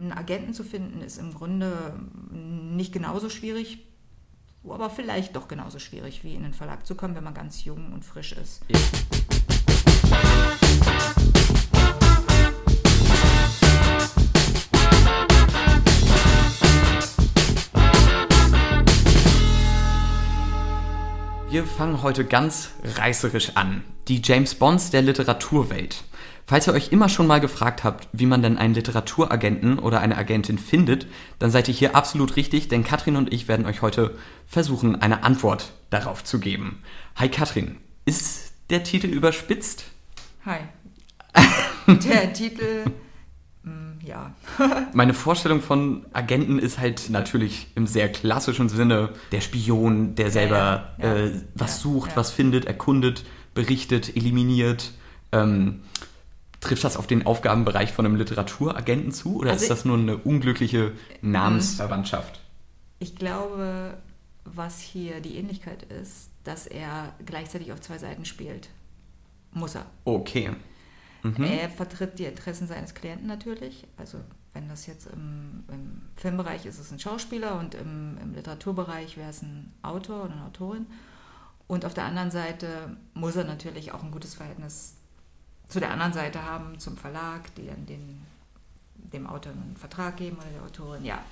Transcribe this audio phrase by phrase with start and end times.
[0.00, 1.98] Einen Agenten zu finden ist im Grunde
[2.30, 3.84] nicht genauso schwierig,
[4.64, 7.92] aber vielleicht doch genauso schwierig, wie in den Verlag zu kommen, wenn man ganz jung
[7.92, 8.62] und frisch ist.
[8.68, 8.78] Ja.
[21.50, 23.82] Wir fangen heute ganz reißerisch an.
[24.06, 26.04] Die James Bonds der Literaturwelt.
[26.44, 30.18] Falls ihr euch immer schon mal gefragt habt, wie man denn einen Literaturagenten oder eine
[30.18, 31.06] Agentin findet,
[31.38, 34.14] dann seid ihr hier absolut richtig, denn Katrin und ich werden euch heute
[34.46, 36.82] versuchen, eine Antwort darauf zu geben.
[37.16, 39.84] Hi Katrin, ist der Titel überspitzt?
[40.44, 40.60] Hi.
[41.86, 42.84] Der Titel,
[44.08, 44.34] ja.
[44.92, 50.94] Meine Vorstellung von Agenten ist halt natürlich im sehr klassischen Sinne der Spion, der selber
[50.98, 51.26] ja, ja, ja.
[51.26, 54.92] Äh, was sucht, was findet, erkundet, berichtet, eliminiert.
[55.30, 55.82] Ähm,
[56.60, 60.16] Trifft das auf den Aufgabenbereich von einem Literaturagenten zu oder also ist das nur eine
[60.16, 60.90] unglückliche
[61.22, 62.40] Namensverwandtschaft?
[62.98, 63.96] Ich glaube,
[64.44, 68.70] was hier die Ähnlichkeit ist, dass er gleichzeitig auf zwei Seiten spielt.
[69.52, 69.86] Muss er.
[70.04, 70.50] Okay.
[71.22, 71.42] Mhm.
[71.42, 73.86] Er vertritt die Interessen seines Klienten natürlich.
[73.96, 74.18] Also
[74.52, 79.16] wenn das jetzt im, im Filmbereich ist, ist es ein Schauspieler und im, im Literaturbereich
[79.16, 80.86] wäre es ein Autor oder eine Autorin.
[81.66, 84.94] Und auf der anderen Seite muss er natürlich auch ein gutes Verhältnis
[85.68, 88.22] zu der anderen Seite haben, zum Verlag, die dann den,
[88.94, 91.04] dem Autor einen Vertrag geben oder der Autorin.
[91.04, 91.22] Ja.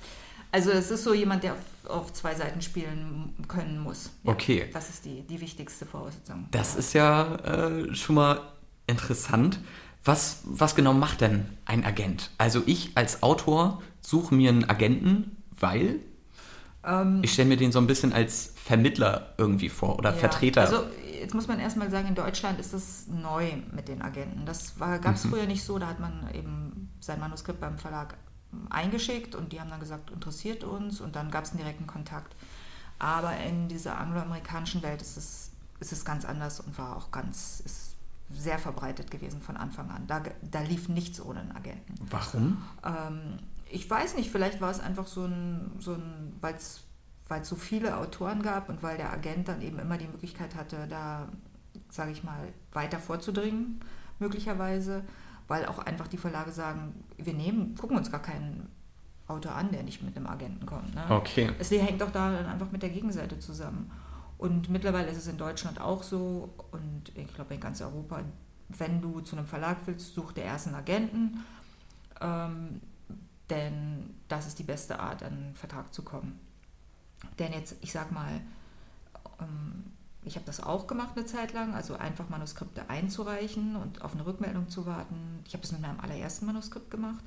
[0.51, 4.11] Also es ist so jemand, der auf, auf zwei Seiten spielen können muss.
[4.23, 4.69] Ja, okay.
[4.71, 6.47] Das ist die, die wichtigste Voraussetzung.
[6.51, 8.41] Das ist ja äh, schon mal
[8.87, 9.59] interessant.
[10.03, 12.31] Was, was genau macht denn ein Agent?
[12.37, 15.99] Also ich als Autor suche mir einen Agenten, weil
[16.85, 20.61] ähm, ich stelle mir den so ein bisschen als Vermittler irgendwie vor oder ja, Vertreter.
[20.61, 20.83] Also
[21.19, 24.45] jetzt muss man erstmal sagen, in Deutschland ist das neu mit den Agenten.
[24.45, 25.29] Das gab es mhm.
[25.29, 28.15] früher nicht so, da hat man eben sein Manuskript beim Verlag
[28.69, 32.35] eingeschickt und die haben dann gesagt, interessiert uns und dann gab es einen direkten Kontakt.
[32.99, 37.61] Aber in dieser angloamerikanischen Welt ist es, ist es ganz anders und war auch ganz,
[37.63, 37.96] ist
[38.29, 40.05] sehr verbreitet gewesen von Anfang an.
[40.07, 41.95] Da, da lief nichts ohne einen Agenten.
[42.09, 42.61] Warum?
[42.83, 43.39] Ähm,
[43.69, 47.97] ich weiß nicht, vielleicht war es einfach so ein, so ein weil es so viele
[47.97, 51.27] Autoren gab und weil der Agent dann eben immer die Möglichkeit hatte, da,
[51.89, 53.79] sage ich mal, weiter vorzudringen,
[54.19, 55.03] möglicherweise,
[55.47, 58.69] weil auch einfach die Verlage sagen, wir nehmen, gucken uns gar keinen
[59.27, 60.95] Autor an, der nicht mit einem Agenten kommt.
[60.95, 61.03] Ne?
[61.09, 61.51] Okay.
[61.59, 63.91] Es hängt doch da dann einfach mit der Gegenseite zusammen.
[64.37, 68.21] Und mittlerweile ist es in Deutschland auch so und ich glaube in ganz Europa,
[68.69, 71.43] wenn du zu einem Verlag willst, such dir erst einen Agenten,
[72.21, 72.81] ähm,
[73.49, 76.39] denn das ist die beste Art, an einen Vertrag zu kommen.
[77.39, 78.41] Denn jetzt, ich sag mal,
[79.39, 79.85] ähm,
[80.23, 84.25] ich habe das auch gemacht eine Zeit lang, also einfach Manuskripte einzureichen und auf eine
[84.25, 85.39] Rückmeldung zu warten.
[85.45, 87.23] Ich habe das mit meinem allerersten Manuskript gemacht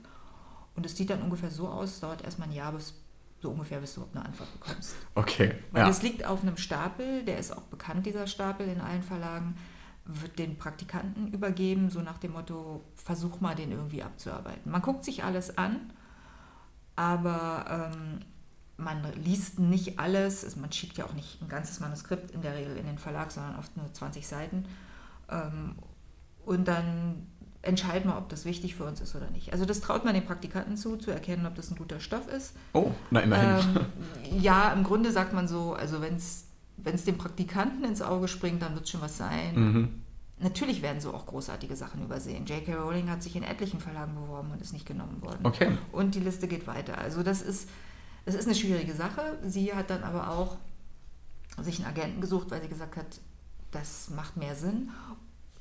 [0.77, 2.94] und es sieht dann ungefähr so aus, dauert erstmal ein Jahr, bis
[3.40, 4.94] so ungefähr, bis du überhaupt eine Antwort bekommst.
[5.14, 5.54] Okay.
[5.72, 9.56] Weil es liegt auf einem Stapel, der ist auch bekannt, dieser Stapel in allen Verlagen,
[10.04, 14.70] wird den Praktikanten übergeben, so nach dem Motto, versuch mal den irgendwie abzuarbeiten.
[14.70, 15.92] Man guckt sich alles an,
[16.96, 18.20] aber ähm,
[18.76, 22.56] man liest nicht alles, also man schiebt ja auch nicht ein ganzes Manuskript in der
[22.56, 24.64] Regel in den Verlag, sondern oft nur 20 Seiten.
[25.30, 25.76] Ähm,
[26.44, 27.26] und dann
[27.62, 29.53] entscheiden wir, ob das wichtig für uns ist oder nicht.
[29.53, 32.54] Also das traut man den Praktikanten zu, zu erkennen, ob das ein guter Stoff ist.
[32.72, 33.76] Oh, na immerhin.
[33.76, 38.62] Ähm, ja, im Grunde sagt man so, also wenn es dem Praktikanten ins Auge springt,
[38.62, 39.54] dann wird es schon was sein.
[39.54, 39.88] Mhm.
[40.38, 42.47] Natürlich werden so auch großartige Sachen übersehen.
[42.47, 42.75] J.K.
[42.75, 45.41] Rowling hat sich in etlichen Verlagen beworben und ist nicht genommen worden.
[45.42, 45.77] Okay.
[45.92, 46.97] Und die Liste geht weiter.
[46.97, 47.69] Also das ist
[48.25, 49.38] es ist eine schwierige Sache.
[49.44, 50.56] Sie hat dann aber auch
[51.60, 53.21] sich einen Agenten gesucht, weil sie gesagt hat,
[53.71, 54.91] das macht mehr Sinn.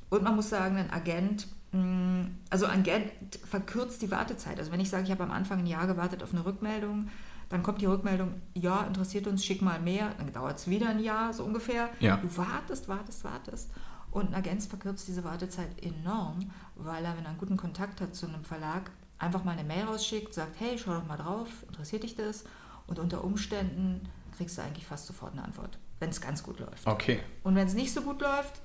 [0.10, 3.12] Und man muss sagen, ein Agent, also ein Agent
[3.48, 4.58] verkürzt die Wartezeit.
[4.58, 7.10] Also wenn ich sage, ich habe am Anfang ein Jahr gewartet auf eine Rückmeldung,
[7.50, 11.00] dann kommt die Rückmeldung, ja, interessiert uns, schick mal mehr, dann dauert es wieder ein
[11.00, 11.90] Jahr, so ungefähr.
[12.00, 12.18] Ja.
[12.18, 13.72] Du wartest, wartest, wartest.
[14.12, 18.16] Und ein Agent verkürzt diese Wartezeit enorm, weil er, wenn er einen guten Kontakt hat
[18.16, 22.04] zu einem Verlag, einfach mal eine Mail rausschickt, sagt, hey, schau doch mal drauf, interessiert
[22.04, 22.46] dich das?
[22.88, 24.02] Und unter Umständen
[24.38, 26.88] kriegst du eigentlich fast sofort eine Antwort, wenn es ganz gut läuft.
[26.88, 27.20] Okay.
[27.44, 28.62] Und wenn es nicht so gut läuft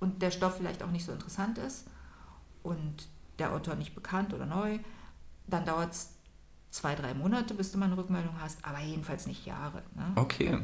[0.00, 1.84] und der Stoff vielleicht auch nicht so interessant ist
[2.66, 3.08] und
[3.38, 4.78] der Autor nicht bekannt oder neu,
[5.46, 6.10] dann dauert es
[6.70, 9.82] zwei, drei Monate, bis du mal eine Rückmeldung hast, aber jedenfalls nicht Jahre.
[9.94, 10.04] Ne?
[10.16, 10.58] Okay.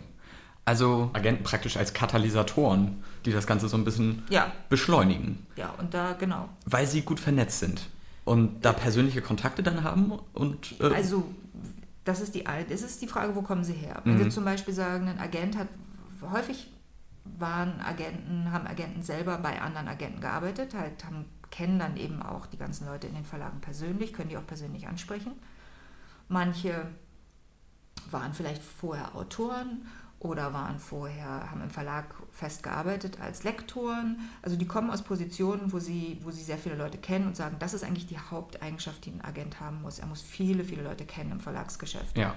[0.65, 4.53] Also Agenten praktisch als Katalysatoren, die das Ganze so ein bisschen ja.
[4.69, 5.45] beschleunigen.
[5.57, 6.49] Ja, und da genau.
[6.67, 7.89] Weil sie gut vernetzt sind
[8.25, 11.25] und da persönliche Kontakte dann haben und äh also
[12.05, 14.01] das ist die das ist die Frage, wo kommen sie her?
[14.05, 14.25] Wenn mhm.
[14.25, 15.69] Sie zum Beispiel sagen, ein Agent hat
[16.33, 16.69] häufig
[17.39, 22.47] waren Agenten, haben Agenten selber bei anderen Agenten gearbeitet, halt haben, kennen dann eben auch
[22.47, 25.33] die ganzen Leute in den Verlagen persönlich, können die auch persönlich ansprechen.
[26.29, 26.89] Manche
[28.11, 29.87] waren vielleicht vorher Autoren
[30.19, 34.21] oder waren vorher, haben im Verlag festgearbeitet als Lektoren.
[34.41, 37.57] Also die kommen aus Positionen, wo sie, wo sie sehr viele Leute kennen und sagen,
[37.59, 39.99] das ist eigentlich die Haupteigenschaft, die ein Agent haben muss.
[39.99, 42.17] Er muss viele, viele Leute kennen im Verlagsgeschäft.
[42.17, 42.35] Ja.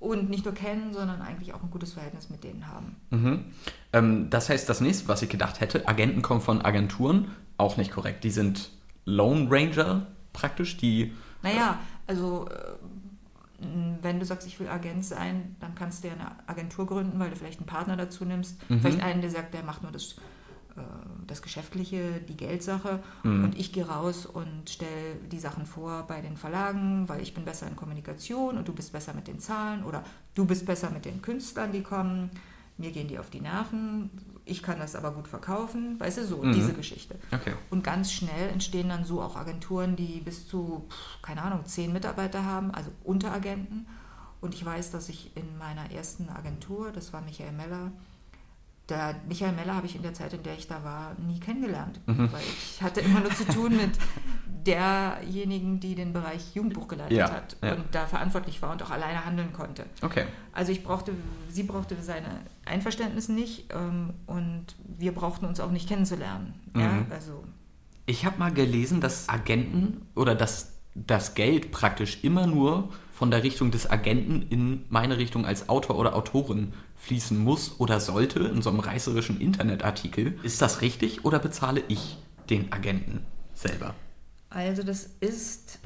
[0.00, 2.96] Und nicht nur kennen, sondern eigentlich auch ein gutes Verhältnis mit denen haben.
[3.10, 3.44] Mhm.
[3.92, 7.90] Ähm, das heißt, das nächste, was ich gedacht hätte, Agenten kommen von Agenturen, auch nicht
[7.90, 8.24] korrekt.
[8.24, 8.70] Die sind
[9.04, 11.12] Lone Ranger praktisch, die.
[11.42, 12.74] Naja, also äh,
[14.02, 17.30] wenn du sagst, ich will Agent sein, dann kannst du ja eine Agentur gründen, weil
[17.30, 18.58] du vielleicht einen Partner dazu nimmst.
[18.68, 18.80] Mhm.
[18.80, 20.16] Vielleicht einen, der sagt, der macht nur das,
[20.76, 20.80] äh,
[21.26, 23.02] das Geschäftliche, die Geldsache.
[23.22, 23.44] Mhm.
[23.44, 27.44] Und ich gehe raus und stelle die Sachen vor bei den Verlagen, weil ich bin
[27.44, 30.02] besser in Kommunikation und du bist besser mit den Zahlen oder
[30.34, 32.30] du bist besser mit den Künstlern, die kommen.
[32.76, 34.10] Mir gehen die auf die Nerven.
[34.46, 35.98] Ich kann das aber gut verkaufen.
[35.98, 36.52] Weißt du, so, Mhm.
[36.52, 37.18] diese Geschichte.
[37.32, 37.54] Okay.
[37.70, 40.86] Und ganz schnell entstehen dann so auch Agenturen, die bis zu,
[41.22, 43.86] keine Ahnung, zehn Mitarbeiter haben, also Unteragenten.
[44.42, 47.90] Und ich weiß, dass ich in meiner ersten Agentur, das war Michael Meller,
[48.88, 52.00] der Michael Meller habe ich in der Zeit, in der ich da war, nie kennengelernt.
[52.06, 52.30] Mhm.
[52.32, 53.92] Weil ich hatte immer nur zu tun mit
[54.66, 57.74] derjenigen, die den Bereich Jugendbuch geleitet Ja, hat ja.
[57.74, 59.84] und da verantwortlich war und auch alleine handeln konnte.
[60.02, 60.24] Okay.
[60.52, 61.12] Also ich brauchte,
[61.50, 62.28] sie brauchte seine
[62.64, 64.66] Einverständnis nicht ähm, und
[64.98, 66.54] wir brauchten uns auch nicht kennenzulernen.
[66.76, 67.06] Ja, Mhm.
[67.10, 67.44] also
[68.06, 73.44] Ich habe mal gelesen, dass Agenten oder dass das Geld praktisch immer nur von der
[73.44, 78.60] Richtung des Agenten in meine Richtung als Autor oder Autorin fließen muss oder sollte in
[78.60, 80.36] so einem reißerischen Internetartikel.
[80.42, 82.18] Ist das richtig oder bezahle ich
[82.50, 83.24] den Agenten
[83.54, 83.94] selber?
[84.50, 85.78] Also das ist,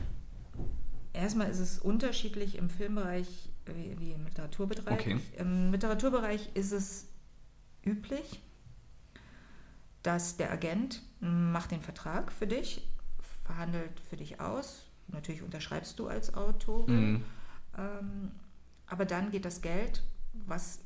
[1.13, 4.99] erstmal ist es unterschiedlich im Filmbereich wie, wie im Literaturbereich.
[4.99, 5.21] Okay.
[5.37, 7.09] Im Literaturbereich ist es
[7.85, 8.41] üblich,
[10.03, 12.89] dass der Agent macht den Vertrag für dich,
[13.45, 14.88] verhandelt für dich aus.
[15.09, 16.89] Natürlich unterschreibst du als Autor.
[16.89, 17.25] Mhm.
[17.77, 18.31] Ähm,
[18.87, 20.03] aber dann geht das Geld,
[20.47, 20.81] was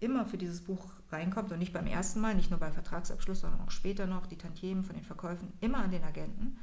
[0.00, 3.60] immer für dieses Buch reinkommt und nicht beim ersten Mal, nicht nur beim Vertragsabschluss, sondern
[3.62, 6.58] auch später noch, die Tantiemen von den Verkäufen, immer an den Agenten.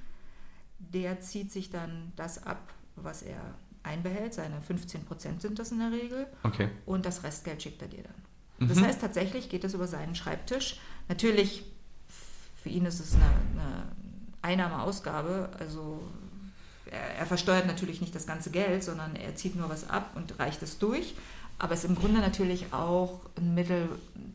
[0.80, 3.40] Der zieht sich dann das ab, was er
[3.84, 4.34] einbehält.
[4.34, 6.28] Seine 15 Prozent sind das in der Regel.
[6.44, 6.70] Okay.
[6.86, 8.68] Und das Restgeld schickt er dir dann.
[8.70, 8.86] Das Mhm.
[8.86, 10.80] heißt, tatsächlich geht es über seinen Schreibtisch.
[11.10, 11.66] Natürlich,
[12.62, 13.84] für ihn ist es eine, eine
[14.42, 15.50] Einnahmeausgabe.
[15.60, 16.02] Also
[16.94, 20.40] er, er versteuert natürlich nicht das ganze Geld, sondern er zieht nur was ab und
[20.40, 21.16] reicht es durch.
[21.60, 23.88] Aber es ist im Grunde natürlich auch ein Mittel,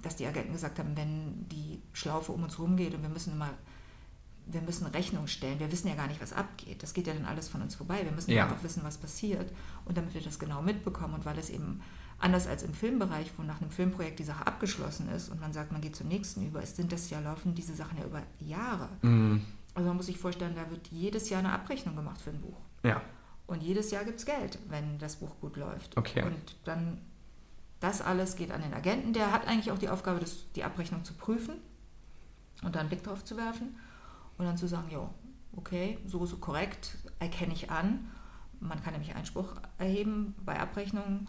[0.02, 3.50] dass die Agenten gesagt haben, wenn die Schlaufe um uns rumgeht und wir müssen immer,
[4.46, 6.82] wir müssen Rechnung stellen, wir wissen ja gar nicht, was abgeht.
[6.82, 8.00] Das geht ja dann alles von uns vorbei.
[8.04, 8.44] Wir müssen Ja.
[8.44, 9.50] einfach wissen, was passiert.
[9.84, 11.82] Und damit wir das genau mitbekommen und weil es eben
[12.20, 15.70] anders als im Filmbereich, wo nach einem Filmprojekt die Sache abgeschlossen ist und man sagt,
[15.70, 18.88] man geht zum nächsten über, es sind das ja laufen diese Sachen ja über Jahre.
[19.02, 19.42] Mhm.
[19.78, 22.58] Also man muss sich vorstellen, da wird jedes Jahr eine Abrechnung gemacht für ein Buch.
[22.82, 23.00] Ja.
[23.46, 25.96] Und jedes Jahr gibt es Geld, wenn das Buch gut läuft.
[25.96, 26.24] Okay.
[26.24, 27.00] Und dann,
[27.78, 29.12] das alles geht an den Agenten.
[29.12, 31.58] Der hat eigentlich auch die Aufgabe, das, die Abrechnung zu prüfen
[32.64, 33.78] und da einen Blick drauf zu werfen
[34.36, 35.10] und dann zu sagen, jo,
[35.54, 38.10] okay, so so korrekt, erkenne ich an.
[38.58, 41.28] Man kann nämlich Einspruch erheben bei Abrechnungen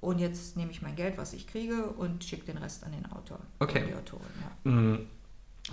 [0.00, 3.06] und jetzt nehme ich mein Geld, was ich kriege und schicke den Rest an den
[3.12, 3.84] Autor Okay.
[3.86, 4.26] die Autorin.
[4.64, 4.98] Ja.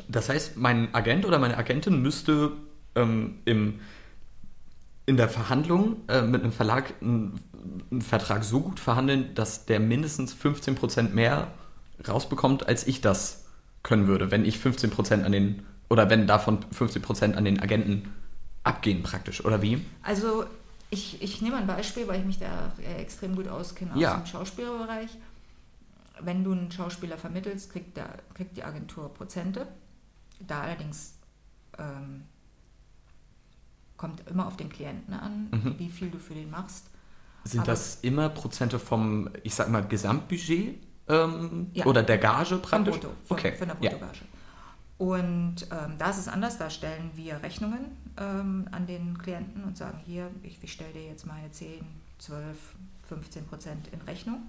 [0.08, 2.52] Das heißt, mein Agent oder meine Agentin müsste
[2.96, 3.80] ähm, im,
[5.06, 7.40] in der Verhandlung äh, mit einem Verlag einen,
[7.92, 11.48] einen Vertrag so gut verhandeln, dass der mindestens 15% mehr
[12.08, 13.46] rausbekommt, als ich das
[13.84, 18.14] können würde, wenn ich 15% an den, oder wenn davon 15% an den Agenten
[18.64, 19.86] abgehen praktisch, oder wie?
[20.02, 20.46] Also
[20.90, 24.16] ich, ich nehme ein Beispiel, weil ich mich da äh, extrem gut auskenne aus Ja.
[24.18, 25.10] dem Schauspielerbereich.
[26.22, 29.68] Wenn du einen Schauspieler vermittelst, kriegt, der, kriegt die Agentur Prozente.
[30.48, 31.16] Da allerdings
[31.78, 32.24] ähm,
[33.98, 35.76] kommt immer auf den Klienten an, Mhm.
[35.80, 36.88] wie viel du für den machst.
[37.46, 41.86] Sind Aber- das immer Prozente vom, ich sag mal, Gesamtbudget ähm, Ja.
[41.86, 42.94] oder der Gage praktisch?
[42.96, 43.52] Brutto, von, okay.
[43.54, 43.90] von der ja.
[43.92, 44.22] Bruttogage.
[44.98, 49.76] Und ähm, da ist es anders, da stellen wir Rechnungen ähm, an den Klienten und
[49.78, 51.84] sagen, hier, ich, ich stelle dir jetzt meine 10,
[52.20, 52.58] 12,
[53.10, 54.44] 15 Prozent in Rechnung.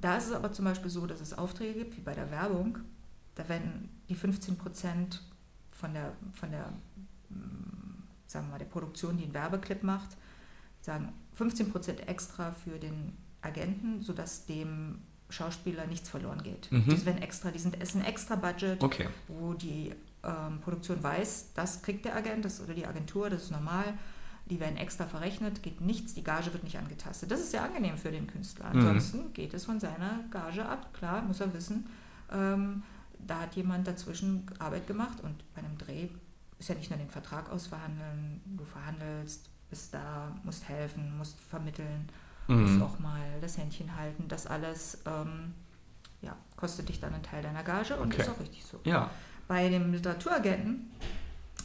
[0.00, 2.78] Da ist es aber zum Beispiel so, dass es Aufträge gibt, wie bei der Werbung.
[3.34, 5.22] Da werden die 15 Prozent
[5.78, 6.66] von der, von der,
[7.30, 10.16] mm, sagen wir mal, der Produktion, die einen Werbeclip macht,
[10.80, 14.98] sagen 15 Prozent extra für den Agenten, sodass dem
[15.30, 16.70] Schauspieler nichts verloren geht.
[16.72, 16.84] Mhm.
[16.88, 19.08] Das werden extra, die sind, es ist ein extra Budget, Okay.
[19.28, 19.92] wo die
[20.24, 23.94] ähm, Produktion weiß, das kriegt der Agent das, oder die Agentur, das ist normal.
[24.46, 27.30] Die werden extra verrechnet, geht nichts, die Gage wird nicht angetastet.
[27.30, 28.70] Das ist sehr angenehm für den Künstler.
[28.72, 28.80] Mhm.
[28.80, 30.94] Ansonsten geht es von seiner Gage ab.
[30.94, 31.86] Klar, muss er wissen,
[32.32, 32.82] ähm,
[33.26, 36.08] da hat jemand dazwischen Arbeit gemacht und bei einem Dreh
[36.58, 42.08] ist ja nicht nur den Vertrag ausverhandeln, du verhandelst bist da, musst helfen, musst vermitteln,
[42.48, 42.62] Mhm.
[42.62, 44.24] musst auch mal das Händchen halten.
[44.28, 45.52] Das alles ähm,
[46.22, 48.22] ja, kostet dich dann einen Teil deiner Gage und Okay.
[48.22, 48.80] ist auch richtig so.
[48.84, 49.10] Ja.
[49.46, 50.90] Bei dem Literaturagenten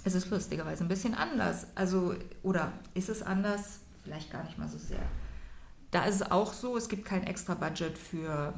[0.04, 1.68] ist es lustigerweise ein bisschen anders.
[1.76, 3.80] Also, oder ist es anders?
[4.04, 5.00] Vielleicht gar nicht mal so sehr.
[5.92, 8.54] Da ist es auch so, es gibt kein extra Budget für,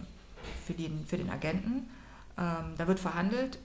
[0.65, 1.87] für, den, für den Agenten.
[2.37, 3.59] Ähm, da wird verhandelt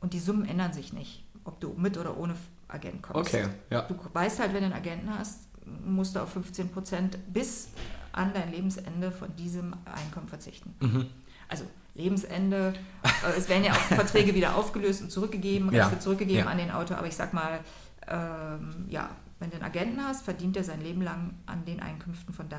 [0.00, 2.34] und die Summen ändern sich nicht, ob du mit oder ohne
[2.68, 3.34] Agent kommst.
[3.34, 3.82] Okay, ja.
[3.82, 5.48] Du weißt halt, wenn du einen Agenten hast,
[5.84, 7.68] musst du auf 15 Prozent bis
[8.12, 10.74] an dein Lebensende von diesem Einkommen verzichten.
[10.80, 11.06] Mhm.
[11.48, 11.64] Also
[11.94, 16.44] Lebensende, äh, es werden ja auch Verträge wieder aufgelöst und zurückgegeben, Ja, Recht wird zurückgegeben
[16.44, 16.50] ja.
[16.50, 17.60] an den Autor, aber ich sag mal,
[18.08, 22.32] ähm, ja, wenn du einen Agenten hast, verdient er sein Leben lang an den Einkünften
[22.32, 22.58] von de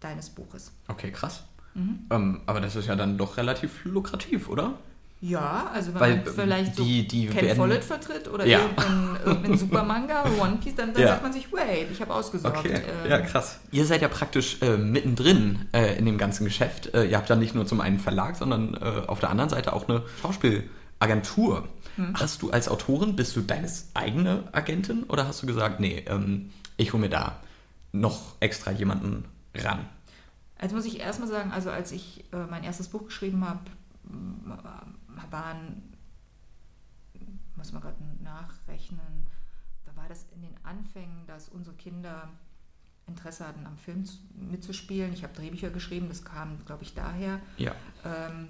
[0.00, 0.72] deines Buches.
[0.88, 1.44] Okay, krass.
[1.74, 1.98] Mhm.
[2.10, 4.74] Ähm, aber das ist ja dann doch relativ lukrativ, oder?
[5.20, 8.58] Ja, also wenn Weil, man vielleicht die- so die Ken werden- Follett vertritt oder Ja.
[8.60, 11.08] irgendeinen, irgendeinen Supermanga, One Piece, dann, dann Ja.
[11.08, 12.66] sagt man sich, wait, ich habe ausgesorgt.
[12.66, 13.58] Ähm, ja, krass.
[13.72, 16.92] Ihr seid ja praktisch äh, mittendrin äh, in dem ganzen Geschäft.
[16.94, 19.72] Äh, ihr habt ja nicht nur zum einen Verlag, sondern äh, auf der anderen Seite
[19.72, 21.68] auch eine Schauspielagentur.
[21.96, 22.14] Hm.
[22.14, 26.50] Hast du als Autorin, bist du deines eigene Agentin oder hast du gesagt, nee, ähm,
[26.76, 27.36] ich hole mir da
[27.92, 29.24] noch extra jemanden
[29.56, 29.80] ran?
[30.64, 33.60] Also muss ich erstmal sagen, also als ich äh, mein erstes Buch geschrieben habe,
[35.30, 35.82] waren,
[37.54, 39.26] muss man gerade nachrechnen,
[39.84, 42.30] da war das in den Anfängen, dass unsere Kinder
[43.06, 45.12] Interesse hatten, am Film zu- mitzuspielen.
[45.12, 47.40] Ich habe Drehbücher geschrieben, das kam, glaube ich, daher.
[47.58, 47.74] Ja.
[48.02, 48.48] Ähm,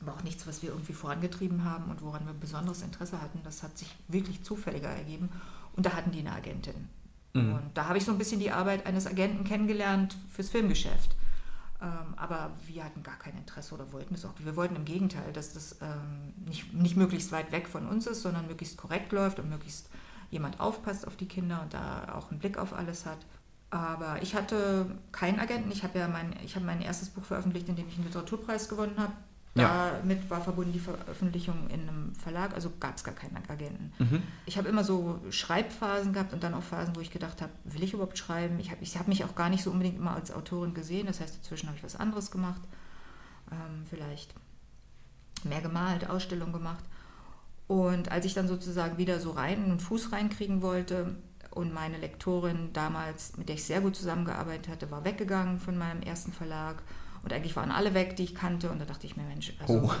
[0.00, 3.38] war auch nichts, was wir irgendwie vorangetrieben haben und woran wir besonderes Interesse hatten.
[3.44, 5.28] Das hat sich wirklich zufälliger ergeben.
[5.76, 6.88] Und da hatten die eine Agentin.
[7.34, 7.54] Mhm.
[7.54, 11.14] Und da habe ich so ein bisschen die Arbeit eines Agenten kennengelernt fürs Filmgeschäft.
[11.82, 14.32] Ähm, aber wir hatten gar kein Interesse oder wollten es auch.
[14.38, 18.22] Wir wollten im Gegenteil, dass das ähm, nicht, nicht möglichst weit weg von uns ist,
[18.22, 19.90] sondern möglichst korrekt läuft und möglichst
[20.30, 23.18] jemand aufpasst auf die Kinder und da auch einen Blick auf alles hat.
[23.70, 25.70] Aber ich hatte keinen Agenten.
[25.72, 28.68] Ich habe ja mein, ich habe mein erstes Buch veröffentlicht, in dem ich einen Literaturpreis
[28.68, 29.12] gewonnen habe.
[29.56, 29.92] Ja.
[29.98, 33.92] Damit war verbunden die Veröffentlichung in einem Verlag, also gab es gar keinen Agenten.
[33.98, 34.22] Mhm.
[34.46, 37.84] Ich habe immer so Schreibphasen gehabt und dann auch Phasen, wo ich gedacht habe, will
[37.84, 38.58] ich überhaupt schreiben?
[38.58, 41.06] Ich habe ich hab mich auch gar nicht so unbedingt immer als Autorin gesehen.
[41.06, 42.62] Das heißt, dazwischen habe ich was anderes gemacht.
[43.52, 44.34] Ähm, vielleicht
[45.44, 46.84] mehr gemalt, Ausstellungen gemacht.
[47.68, 51.14] Und als ich dann sozusagen wieder so rein einen Fuß reinkriegen wollte
[51.50, 56.02] und meine Lektorin damals, mit der ich sehr gut zusammengearbeitet hatte, war weggegangen von meinem
[56.02, 56.82] ersten Verlag.
[57.24, 58.70] Und eigentlich waren alle weg, die ich kannte.
[58.70, 59.92] Und da dachte ich mir, Mensch, also Oh.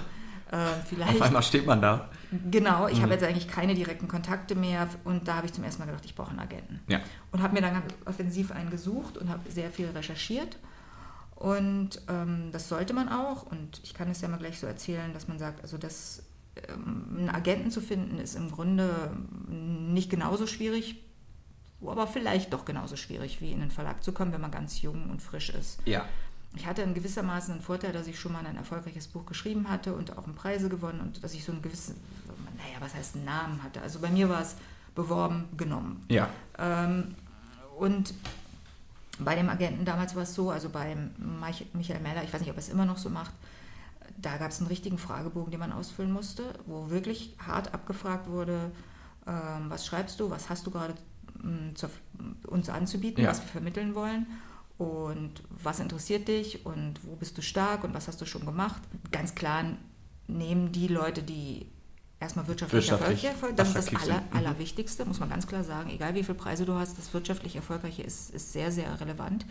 [0.54, 2.08] äh, vielleicht Auf einmal steht man da.
[2.50, 3.02] Genau, ich Mhm.
[3.02, 6.04] habe jetzt eigentlich keine direkten Kontakte mehr und da habe ich zum ersten Mal gedacht,
[6.04, 6.80] ich brauche einen Agenten.
[6.88, 7.00] Ja.
[7.32, 10.58] Und habe mir dann ganz offensiv einen gesucht und habe sehr viel recherchiert.
[11.36, 13.42] Und ähm, das sollte man auch.
[13.44, 16.22] Und ich kann es ja mal gleich so erzählen, dass man sagt, also das,
[16.68, 19.10] ähm, einen Agenten zu finden, ist im Grunde
[19.48, 20.96] nicht genauso schwierig,
[21.84, 25.10] aber vielleicht doch genauso schwierig, wie in den Verlag zu kommen, wenn man ganz jung
[25.10, 25.80] und frisch ist.
[25.84, 26.04] Ja.
[26.56, 29.94] Ich hatte in gewissermaßen einen Vorteil, dass ich schon mal ein erfolgreiches Buch geschrieben hatte
[29.94, 31.96] und auch Preise gewonnen und dass ich so einen gewissen,
[32.56, 33.82] naja, was heißt einen Namen hatte.
[33.82, 34.54] Also bei mir war es
[34.94, 36.04] beworben, genommen.
[36.08, 36.28] Ja.
[36.58, 37.14] Ähm,
[37.78, 38.14] und
[39.18, 42.56] bei dem Agenten damals war es so, also Mich- Michael Meller, ich weiß nicht, ob
[42.56, 43.32] er es immer noch so macht,
[44.16, 48.70] da gab es einen richtigen Fragebogen, den man ausfüllen musste, wo wirklich hart abgefragt wurde,
[49.26, 50.94] ähm, was schreibst du, was hast du gerade
[51.42, 51.70] mm,
[52.46, 53.30] uns anzubieten, Ja.
[53.30, 54.26] was wir vermitteln wollen
[54.78, 58.82] und was interessiert dich und wo bist du stark und was hast du schon gemacht.
[59.12, 59.64] Ganz klar
[60.26, 61.66] nehmen die Leute, die
[62.18, 64.20] erstmal wirtschaftlich, Wirtschaftlich erfolgreich das ist das aller.
[64.20, 64.36] Mhm.
[64.36, 65.90] Allerwichtigste, muss man ganz klar sagen.
[65.90, 69.46] Egal wie viele Preise du hast, das wirtschaftlich Erfolgreiche ist, ist sehr, sehr relevant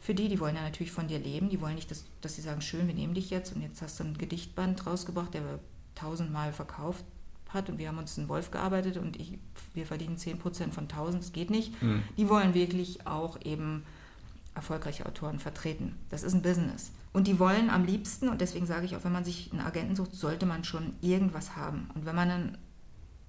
[0.00, 0.28] für die.
[0.28, 1.48] Die wollen ja natürlich von dir leben.
[1.48, 4.00] Die wollen nicht, dass, dass sie sagen, schön, wir nehmen dich jetzt und jetzt hast
[4.00, 5.42] du ein Gedichtband rausgebracht, der
[5.94, 7.04] tausendmal verkauft
[7.50, 9.38] hat und wir haben uns einen Wolf gearbeitet und ich,
[9.72, 11.80] wir verdienen 10% von 1000, das geht nicht.
[11.82, 12.02] Mhm.
[12.16, 13.84] Die wollen wirklich auch eben
[14.56, 15.94] erfolgreiche Autoren vertreten.
[16.10, 16.90] Das ist ein Business.
[17.12, 19.94] Und die wollen am liebsten, und deswegen sage ich auch, wenn man sich einen Agenten
[19.96, 21.88] sucht, sollte man schon irgendwas haben.
[21.94, 22.58] Und wenn man ein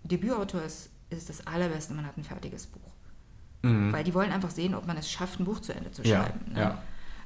[0.03, 2.81] Debütautor ist, ist es das Allerbeste, man hat ein fertiges Buch.
[3.61, 3.91] Mhm.
[3.93, 6.23] Weil die wollen einfach sehen, ob man es schafft, ein Buch zu Ende zu Ja,
[6.23, 6.51] schreiben.
[6.53, 6.59] Ne?
[6.59, 6.83] ja.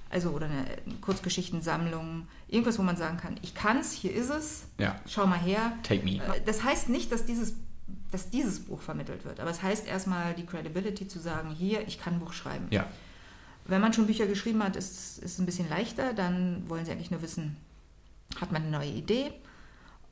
[0.10, 0.66] Also oder eine
[1.00, 4.96] Kurzgeschichtensammlung, irgendwas, wo man sagen kann, ich kann es, hier ist es, Ja.
[5.08, 5.74] schau mal her.
[5.84, 6.18] Take me.
[6.18, 7.54] Äh, Das heißt nicht, dass dieses,
[8.12, 12.00] dass dieses Buch vermittelt wird, aber es heißt erstmal die Credibility zu sagen, hier, ich
[12.00, 12.68] kann ein Buch schreiben.
[12.72, 12.88] Ja.
[13.66, 17.12] Wenn man schon Bücher geschrieben hat, ist es ein bisschen leichter, dann wollen sie eigentlich
[17.12, 17.58] nur wissen,
[18.40, 19.32] hat man eine neue Idee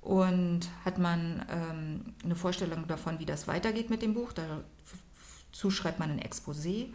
[0.02, 4.32] und hat man ähm, eine Vorstellung davon, wie das weitergeht mit dem Buch.
[4.34, 6.88] Dazu schreibt man ein Exposé,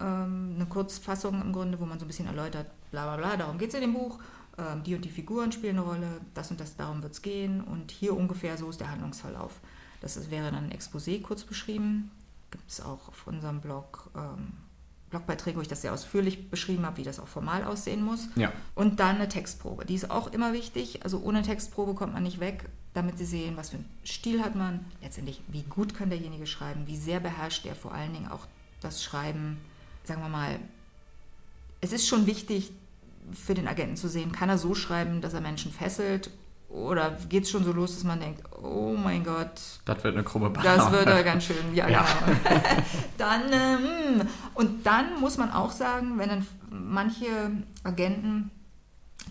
[0.00, 3.58] ähm, eine Kurzfassung im Grunde, wo man so ein bisschen erläutert, bla bla bla, darum
[3.58, 4.18] geht es in dem Buch,
[4.58, 7.60] ähm, die und die Figuren spielen eine Rolle, das und das, darum wird es gehen
[7.60, 9.60] und hier ungefähr so ist der Handlungsverlauf.
[10.00, 12.10] Das wäre dann ein Exposé kurz beschrieben.
[12.50, 14.52] gibt es auch auf unserem Blog ähm,
[15.10, 18.28] Blogbeiträge, wo ich das sehr ausführlich beschrieben habe, wie das auch formal aussehen muss.
[18.36, 18.52] Ja.
[18.74, 19.84] Und dann eine Textprobe.
[19.84, 21.02] Die ist auch immer wichtig.
[21.02, 24.54] Also ohne Textprobe kommt man nicht weg, damit sie sehen, was für einen Stil hat
[24.54, 28.46] man, letztendlich, wie gut kann derjenige schreiben, wie sehr beherrscht er vor allen Dingen auch
[28.80, 29.58] das Schreiben,
[30.04, 30.58] sagen wir mal,
[31.80, 32.72] es ist schon wichtig
[33.32, 36.30] für den Agenten zu sehen, kann er so schreiben, dass er Menschen fesselt
[36.68, 39.60] oder geht es schon so los, dass man denkt, oh mein Gott.
[39.86, 40.64] Das wird eine krumme Bahn.
[40.64, 42.04] Das wird ja ganz schön, ja, ja.
[42.04, 42.60] genau.
[43.18, 47.26] dann, ähm, und dann muss man auch sagen, wenn dann manche
[47.84, 48.50] Agenten,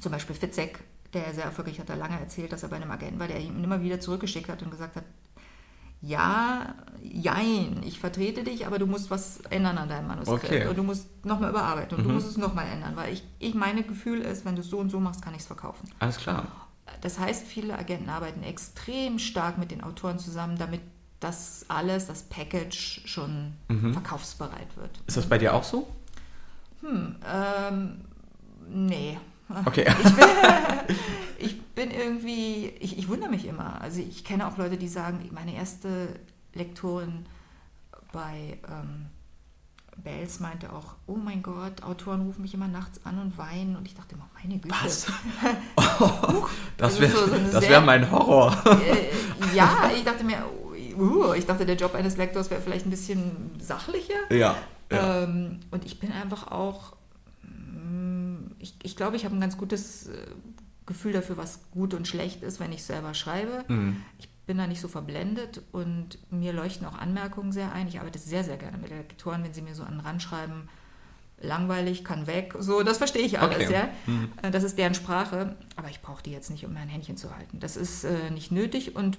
[0.01, 0.79] zum Beispiel Fitzek,
[1.13, 3.63] der sehr erfolgreich hat, er lange erzählt, dass er bei einem Agenten war, der ihm
[3.63, 5.03] immer wieder zurückgeschickt hat und gesagt hat,
[6.01, 10.67] ja, jein, ich vertrete dich, aber du musst was ändern an deinem Manuskript okay.
[10.67, 12.09] und du musst nochmal überarbeiten und Mhm.
[12.09, 14.77] du musst es nochmal ändern, weil ich, ich meine Gefühl ist, wenn du es so
[14.77, 15.89] und so machst, kann ich es verkaufen.
[15.99, 16.45] Alles klar.
[17.01, 20.81] Das heißt, viele Agenten arbeiten extrem stark mit den Autoren zusammen, damit
[21.19, 23.93] das alles, das Package schon Mhm.
[23.93, 24.91] verkaufsbereit wird.
[25.07, 25.87] Ist das bei dir auch so?
[26.81, 28.01] Hm, ähm,
[28.69, 29.17] nee.
[29.65, 29.85] Okay.
[31.39, 33.79] Ich bin, ich bin irgendwie, ich, ich wundere mich immer.
[33.81, 36.19] Also ich kenne auch Leute, die sagen, meine erste
[36.53, 37.25] Lektorin
[38.11, 39.07] bei ähm,
[40.03, 43.75] Bells meinte auch, oh mein Gott, Autoren rufen mich immer nachts an und weinen.
[43.75, 44.75] Und ich dachte immer, meine Güte.
[44.81, 45.07] Was?
[46.29, 47.11] Huch, Das wäre
[47.51, 48.55] so- wär mein Horror.
[48.81, 50.43] äh, ja, ich dachte mir,
[50.97, 54.13] uh, ich dachte, der Job eines Lektors wäre vielleicht ein bisschen sachlicher.
[54.29, 54.55] Ja.
[54.91, 55.23] ja.
[55.23, 56.95] Ähm, und ich bin einfach auch,
[57.43, 60.13] mm, ich, ich glaube, ich habe ein ganz gutes äh,
[60.85, 63.65] Gefühl dafür, was gut und schlecht ist, wenn ich selber schreibe.
[63.67, 63.97] Mhm.
[64.19, 67.87] Ich bin da nicht so verblendet und mir leuchten auch Anmerkungen sehr ein.
[67.87, 70.69] Ich arbeite sehr, sehr gerne mit Lektoren, wenn sie mir so an den Rand schreiben,
[71.39, 72.55] langweilig, kann weg.
[72.57, 73.73] So, das verstehe ich alles, Okay.
[73.73, 73.89] ja.
[74.07, 74.31] Mhm.
[74.41, 77.35] Äh, Das ist deren Sprache, aber ich brauche die jetzt nicht, um mein Händchen zu
[77.35, 77.59] halten.
[77.59, 79.17] Das ist äh, nicht nötig und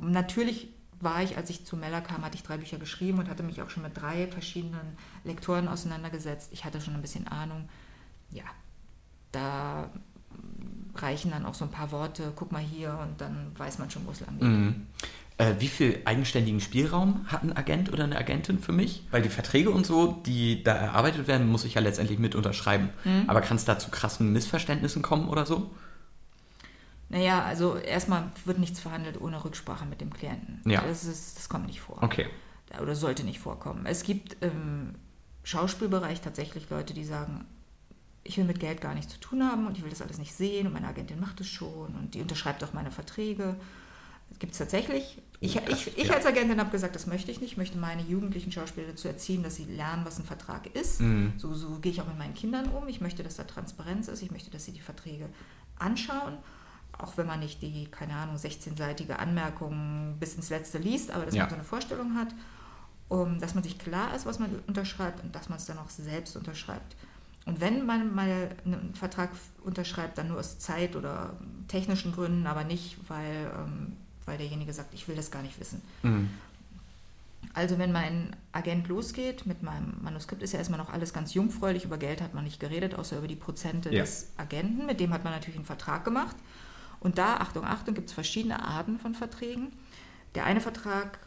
[0.00, 0.68] natürlich
[1.00, 3.60] war ich, als ich zu Meller kam, hatte ich drei Bücher geschrieben und hatte mich
[3.62, 6.50] auch schon mit drei verschiedenen Lektoren auseinandergesetzt.
[6.52, 7.68] Ich hatte schon ein bisschen Ahnung.
[8.30, 8.44] Ja,
[9.32, 9.90] da
[11.02, 14.06] reichen dann auch so ein paar Worte, guck mal hier und dann weiß man schon,
[14.06, 14.48] wo es lang geht.
[14.48, 14.86] Mhm.
[15.38, 19.02] Äh, wie viel eigenständigen Spielraum hat ein Agent oder eine Agentin für mich?
[19.10, 22.88] Weil die Verträge und so, die da erarbeitet werden, muss ich ja letztendlich mit unterschreiben.
[23.04, 23.24] Mhm.
[23.26, 25.70] Aber kann es da zu krassen Missverständnissen kommen oder so?
[27.08, 30.62] Naja, also erstmal wird nichts verhandelt ohne Rücksprache mit dem Klienten.
[30.64, 30.80] Ja.
[30.82, 32.02] Das, ist, das kommt nicht vor.
[32.02, 32.26] Okay.
[32.80, 33.86] Oder sollte nicht vorkommen.
[33.86, 34.94] Es gibt im
[35.44, 37.44] Schauspielbereich tatsächlich Leute, die sagen,
[38.26, 40.34] ich will mit Geld gar nichts zu tun haben und ich will das alles nicht
[40.34, 43.56] sehen und meine Agentin macht es schon und die unterschreibt auch meine Verträge.
[44.28, 45.22] Das gibt es tatsächlich.
[45.38, 47.52] Ich, ich, ich als Agentin habe gesagt, das möchte ich nicht.
[47.52, 51.00] Ich möchte meine jugendlichen Schauspieler dazu erziehen, dass sie lernen, was ein Vertrag ist.
[51.00, 51.34] Mhm.
[51.36, 52.88] So, so gehe ich auch mit meinen Kindern um.
[52.88, 54.22] Ich möchte, dass da Transparenz ist.
[54.22, 55.28] Ich möchte, dass sie die Verträge
[55.78, 56.38] anschauen.
[56.98, 61.34] Auch wenn man nicht die, keine Ahnung, 16-seitige Anmerkung bis ins Letzte liest, aber dass
[61.34, 61.42] Ja.
[61.42, 62.28] man so eine Vorstellung hat,
[63.08, 65.90] um, dass man sich klar ist, was man unterschreibt und dass man es dann auch
[65.90, 66.96] selbst unterschreibt.
[67.46, 69.30] Und wenn man mal einen Vertrag
[69.64, 71.34] unterschreibt, dann nur aus Zeit- oder
[71.68, 73.92] technischen Gründen, aber nicht, weil, ähm,
[74.26, 75.80] weil derjenige sagt, ich will das gar nicht wissen.
[76.02, 76.28] Mhm.
[77.54, 81.84] Also wenn mein Agent losgeht mit meinem Manuskript, ist ja erstmal noch alles ganz jungfräulich.
[81.84, 84.02] Über Geld hat man nicht geredet, außer über die Prozente Ja.
[84.02, 84.84] des Agenten.
[84.84, 86.36] Mit dem hat man natürlich einen Vertrag gemacht.
[86.98, 89.68] Und da, Achtung, Achtung, gibt es verschiedene Arten von Verträgen.
[90.34, 91.18] Der eine Vertrag,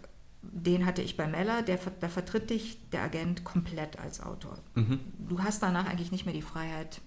[0.42, 4.58] den hatte ich bei Meller, der, da vertritt dich der Agent komplett als Autor.
[4.76, 5.00] Mhm.
[5.28, 7.02] Du hast danach eigentlich nicht mehr die Freiheit,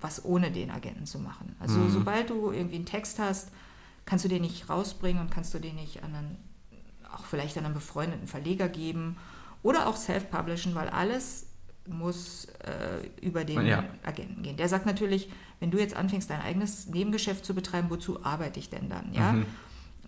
[0.00, 1.56] was ohne den Agenten zu machen.
[1.58, 1.90] Also Mhm.
[1.90, 3.50] sobald du irgendwie einen Text hast,
[4.04, 6.36] kannst du den nicht rausbringen und kannst du den nicht an einen,
[7.12, 9.16] auch vielleicht an einen befreundeten Verleger geben
[9.62, 11.46] oder auch self-publishen, weil alles
[11.86, 13.84] muss äh, über den Ja.
[14.04, 14.56] Agenten gehen.
[14.56, 15.28] Der sagt natürlich,
[15.60, 19.12] wenn du jetzt anfängst, dein eigenes Nebengeschäft zu betreiben, wozu arbeite ich denn dann?
[19.12, 19.46] Ja, Mhm.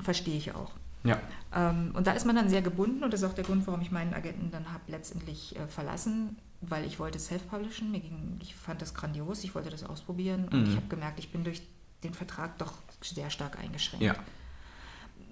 [0.01, 0.71] verstehe ich auch.
[1.07, 1.21] Ja.
[1.55, 3.81] Ähm, und da ist man dann sehr gebunden und das ist auch der Grund, warum
[3.81, 7.91] ich meinen Agenten dann habe letztendlich äh, verlassen, weil ich wollte self-publishen.
[7.91, 10.71] Mir ging, ich fand das grandios, ich wollte das ausprobieren und Mhm.
[10.71, 11.63] ich habe gemerkt, ich bin durch
[12.03, 14.05] den Vertrag doch sehr stark eingeschränkt.
[14.05, 14.15] Ja.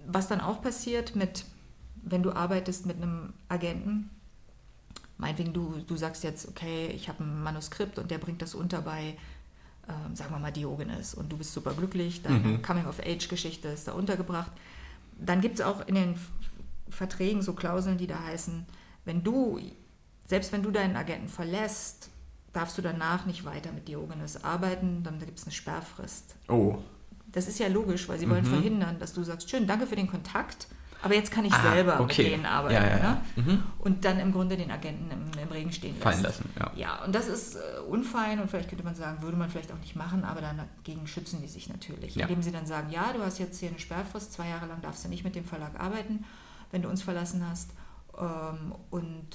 [0.06, 1.44] Was dann auch passiert mit,
[2.02, 4.10] wenn du arbeitest mit einem Agenten,
[5.18, 8.82] meinetwegen du, du sagst jetzt, okay, ich habe ein Manuskript und der bringt das unter
[8.82, 9.16] bei,
[9.88, 12.62] ähm, sagen wir mal, Diogenes und du bist super glücklich, deine Mhm.
[12.62, 14.50] Coming-of-Age-Geschichte ist da untergebracht.
[15.18, 16.14] Dann gibt es auch in den
[16.88, 18.66] Verträgen so Klauseln, die da heißen,
[19.04, 19.58] wenn du,
[20.26, 22.10] selbst wenn du deinen Agenten verlässt,
[22.52, 26.36] darfst du danach nicht weiter mit Diogenes arbeiten, dann gibt es eine Sperrfrist.
[26.48, 26.76] Oh.
[27.26, 28.50] Das ist ja logisch, weil sie wollen Mhm.
[28.50, 30.68] verhindern, dass du sagst, schön, danke für den Kontakt,
[31.04, 32.22] aber jetzt kann ich Ah, selber okay.
[32.24, 32.74] mit denen arbeiten.
[32.74, 33.12] Ja, ja, ja.
[33.12, 33.20] Ne?
[33.36, 33.62] Mhm.
[33.78, 36.50] Und dann im Grunde den Agenten im, im Regen stehen Fallen lassen.
[36.56, 36.96] lassen, ja.
[36.98, 39.78] Ja, und das ist äh, unfein und vielleicht könnte man sagen, würde man vielleicht auch
[39.78, 42.16] nicht machen, aber dagegen schützen die sich natürlich.
[42.18, 45.04] Indem sie dann sagen, ja, du hast jetzt hier eine Sperrfrist, zwei Jahre lang darfst
[45.04, 46.24] du nicht mit dem Verlag arbeiten,
[46.70, 47.70] wenn du uns verlassen hast.
[48.18, 49.26] Ähm, und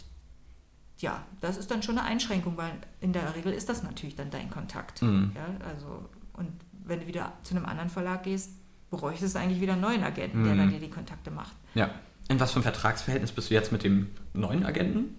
[0.97, 4.31] ja, das ist dann schon eine Einschränkung, weil in der Regel ist das natürlich dann
[4.31, 5.01] dein Kontakt.
[5.01, 5.31] Mhm.
[5.35, 6.49] Ja, also, und
[6.83, 8.51] wenn du wieder zu einem anderen Verlag gehst,
[8.89, 10.57] bräuchtest du eigentlich wieder einen neuen Agenten, der Mhm.
[10.57, 11.55] dann dir die Kontakte macht.
[11.75, 11.89] Ja.
[12.27, 15.15] In was für ein Vertragsverhältnis bist du jetzt mit dem neuen Agenten?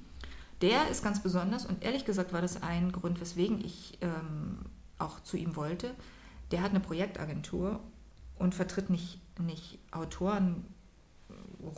[0.63, 4.59] Der ist ganz besonders und ehrlich gesagt war das ein Grund, weswegen ich ähm,
[4.99, 5.91] auch zu ihm wollte.
[6.51, 7.81] Der hat eine Projektagentur
[8.39, 10.65] und vertritt nicht, nicht Autoren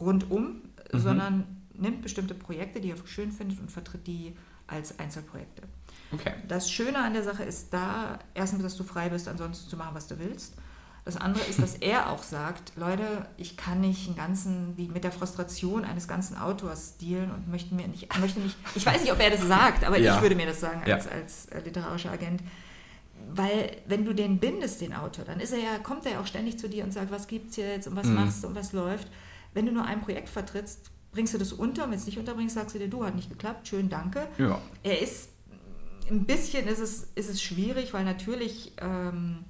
[0.00, 0.98] rundum, Mhm.
[0.98, 5.62] sondern nimmt bestimmte Projekte, die er schön findet und vertritt die als Einzelprojekte.
[6.12, 6.32] Okay.
[6.48, 9.94] Das Schöne an der Sache ist da, erstens, dass du frei bist, ansonsten zu machen,
[9.94, 10.54] was du willst.
[11.04, 15.02] Das andere ist, dass er auch sagt, Leute, ich kann nicht einen ganzen, die mit
[15.02, 19.12] der Frustration eines ganzen Autors dealen und möchte mir nicht, möchte nicht, ich weiß nicht,
[19.12, 20.14] ob er das sagt, aber Ja.
[20.16, 20.94] ich würde mir das sagen Ja.
[20.94, 22.40] als, als äh, literarischer Agent.
[23.34, 26.26] Weil wenn du den bindest, den Autor, dann ist er ja, kommt er ja auch
[26.26, 28.14] ständig zu dir und sagt, was gibt's jetzt und was Mhm.
[28.14, 29.08] machst du und was läuft.
[29.54, 32.54] Wenn du nur ein Projekt vertrittst, bringst du das unter und wenn es nicht unterbringst,
[32.54, 34.28] sagst du dir, du, hat nicht geklappt, schön, danke.
[34.38, 34.60] Ja.
[34.82, 35.30] Er ist
[36.10, 39.44] ein bisschen ist es, ist es schwierig, weil natürlich ähm,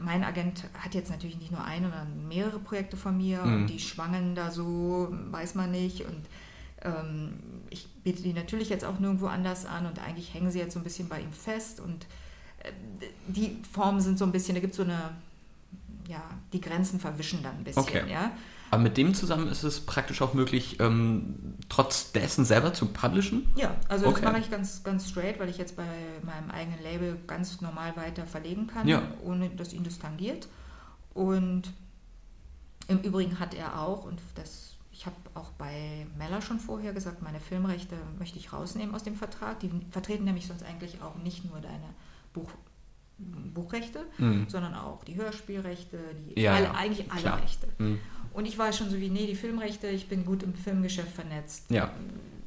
[0.00, 3.54] mein Agent hat jetzt natürlich nicht nur ein, sondern mehrere Projekte von mir Mhm.
[3.54, 6.04] und die schwangen da so, weiß man nicht.
[6.04, 6.22] Und
[6.82, 7.34] ähm,
[7.70, 10.80] ich biete die natürlich jetzt auch nirgendwo anders an und eigentlich hängen sie jetzt so
[10.80, 12.06] ein bisschen bei ihm fest und
[12.62, 12.72] äh,
[13.28, 15.10] die Formen sind so ein bisschen, da gibt es so eine,
[16.08, 18.02] ja, die Grenzen verwischen dann ein bisschen, Okay.
[18.10, 18.32] ja.
[18.70, 23.46] Aber mit dem zusammen ist es praktisch auch möglich, ähm, trotz dessen selber zu publishen?
[23.54, 24.22] Ja, also Okay.
[24.22, 25.84] das mache ich ganz, ganz straight, weil ich jetzt bei
[26.22, 29.02] meinem eigenen Label ganz normal weiter verlegen kann, Ja.
[29.22, 30.48] ohne dass ihn das tangiert.
[31.12, 31.64] Und
[32.88, 37.20] im Übrigen hat er auch, und das, ich habe auch bei Mella schon vorher gesagt,
[37.20, 39.60] meine Filmrechte möchte ich rausnehmen aus dem Vertrag.
[39.60, 41.90] Die vertreten nämlich sonst eigentlich auch nicht nur deine
[42.32, 42.48] Buch,
[43.18, 44.46] Buchrechte, Mhm.
[44.48, 45.98] sondern auch die Hörspielrechte,
[46.34, 47.42] die Ja, alle, ja, eigentlich alle klar.
[47.42, 47.68] Rechte.
[47.78, 48.00] Mhm.
[48.32, 51.70] Und ich war schon so wie, nee, die Filmrechte, ich bin gut im Filmgeschäft vernetzt.
[51.70, 51.90] Ja.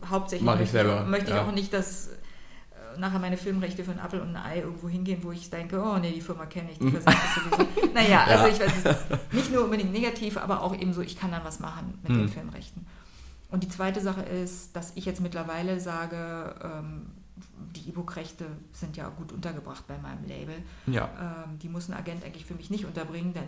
[0.04, 3.92] Hauptsächlich Mach ich möchte, selber, möchte ich auch nicht, dass äh, nachher meine Filmrechte für
[3.92, 6.72] einen Apfel und ein Ei irgendwo hingehen, wo ich denke, oh nee, die Firma kenne
[6.72, 7.70] ich, die versagt das sowieso.
[7.94, 11.18] Naja, also ich weiß, es ist nicht nur unbedingt negativ, aber auch eben so, ich
[11.18, 12.18] kann dann was machen mit Hm.
[12.20, 12.86] den Filmrechten.
[13.52, 17.06] Und die zweite Sache ist, dass ich jetzt mittlerweile sage, ähm,
[17.76, 20.56] die E-Book-Rechte sind ja gut untergebracht bei meinem Label.
[20.88, 21.44] Ja.
[21.46, 23.44] Ähm, die muss ein Agent eigentlich für mich nicht unterbringen, denn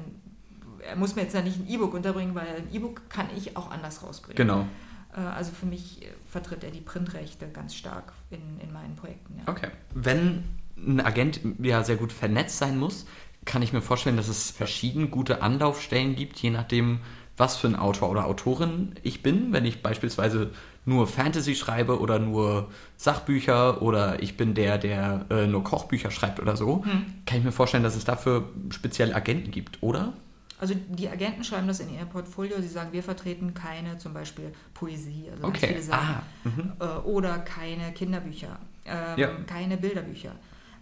[0.86, 3.71] er muss mir jetzt ja nicht ein E-Book unterbringen, weil ein E-Book kann ich auch
[3.71, 4.38] anders rausbringen.
[4.38, 4.67] Genau.
[5.15, 9.38] Äh, also für mich äh, vertritt er die Printrechte ganz stark in, in meinen Projekten.
[9.38, 9.52] Ja.
[9.52, 9.69] Okay.
[9.93, 10.43] Wenn
[10.78, 13.06] ein Agent ja sehr gut vernetzt sein muss,
[13.45, 17.00] kann ich mir vorstellen, dass es verschieden gute Anlaufstellen gibt, je nachdem,
[17.38, 19.54] was für ein Autor oder Autorin ich bin.
[19.54, 20.52] Wenn ich beispielsweise
[20.88, 26.39] nur Fantasy schreibe oder nur Sachbücher oder ich bin der, der äh, nur Kochbücher schreibt
[26.39, 27.06] oder so, Hm.
[27.26, 30.13] kann ich mir vorstellen, dass es dafür spezielle Agenten gibt, oder?
[30.60, 34.52] Also die Agenten schreiben das in ihr Portfolio, sie sagen, wir vertreten keine zum Beispiel
[34.73, 35.67] Poesie, also Okay.
[35.67, 36.15] viele Sachen.
[36.15, 36.71] Ah, mhm.
[36.80, 39.28] äh, oder keine Kinderbücher, ähm, Ja.
[39.45, 40.32] keine Bilderbücher.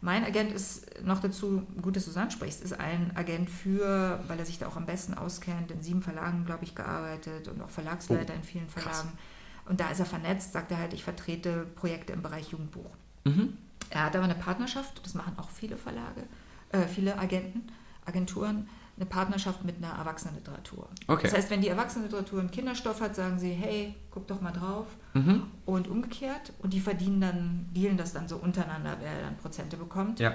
[0.01, 4.37] Mein Agent ist noch dazu, gut, dass du es ansprichst, ist ein Agent für, weil
[4.37, 7.69] er sich da auch am besten auskennt, in sieben Verlagen, glaube ich, gearbeitet und auch
[7.71, 9.05] Verlagsleiter in vielen krass.
[9.67, 12.89] Und da ist er vernetzt, sagt er halt, ich vertrete Projekte im Bereich Jugendbuch.
[13.23, 13.57] Mhm.
[13.89, 16.23] Er hat aber eine Partnerschaft, das machen auch viele Verlage,
[16.71, 17.67] äh, viele Agenten,
[18.05, 20.87] Agenturen, eine Partnerschaft mit einer Erwachsenenliteratur.
[21.07, 21.23] Okay.
[21.23, 24.87] Das heißt, wenn die Erwachsenenliteratur einen Kinderstoff hat, sagen sie, hey, guck doch mal drauf.
[25.13, 25.43] Mhm.
[25.65, 26.53] Und umgekehrt.
[26.59, 30.19] Und die verdienen dann, dealen das dann so untereinander, wer dann Prozente bekommt.
[30.19, 30.31] Ja.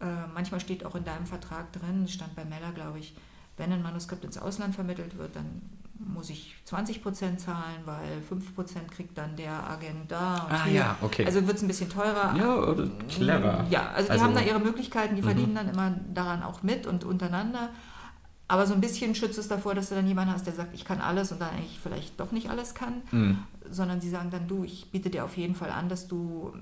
[0.00, 3.14] Äh, manchmal steht auch in deinem Vertrag drin, es stand bei Mella, glaube ich,
[3.56, 5.60] wenn ein Manuskript ins Ausland vermittelt wird, dann
[6.06, 10.44] muss ich 20 Prozent zahlen, weil 5 Prozent kriegt dann der Agent da.
[10.44, 10.74] und Ah hier.
[10.74, 11.24] ja, okay.
[11.26, 12.34] Also wird es ein bisschen teurer.
[12.36, 12.74] ja,
[13.08, 13.66] clever.
[13.70, 15.26] Ja, also die Also- haben da ihre Möglichkeiten, die Mhm.
[15.26, 17.70] verdienen dann immer daran auch mit und untereinander.
[18.48, 20.84] Aber so ein bisschen schützt es davor, dass du dann jemanden hast, der sagt, ich
[20.84, 23.38] kann alles und dann eigentlich vielleicht doch nicht alles kann, Mhm.
[23.70, 26.52] sondern sie sagen dann, du, ich biete dir auf jeden Fall an, dass du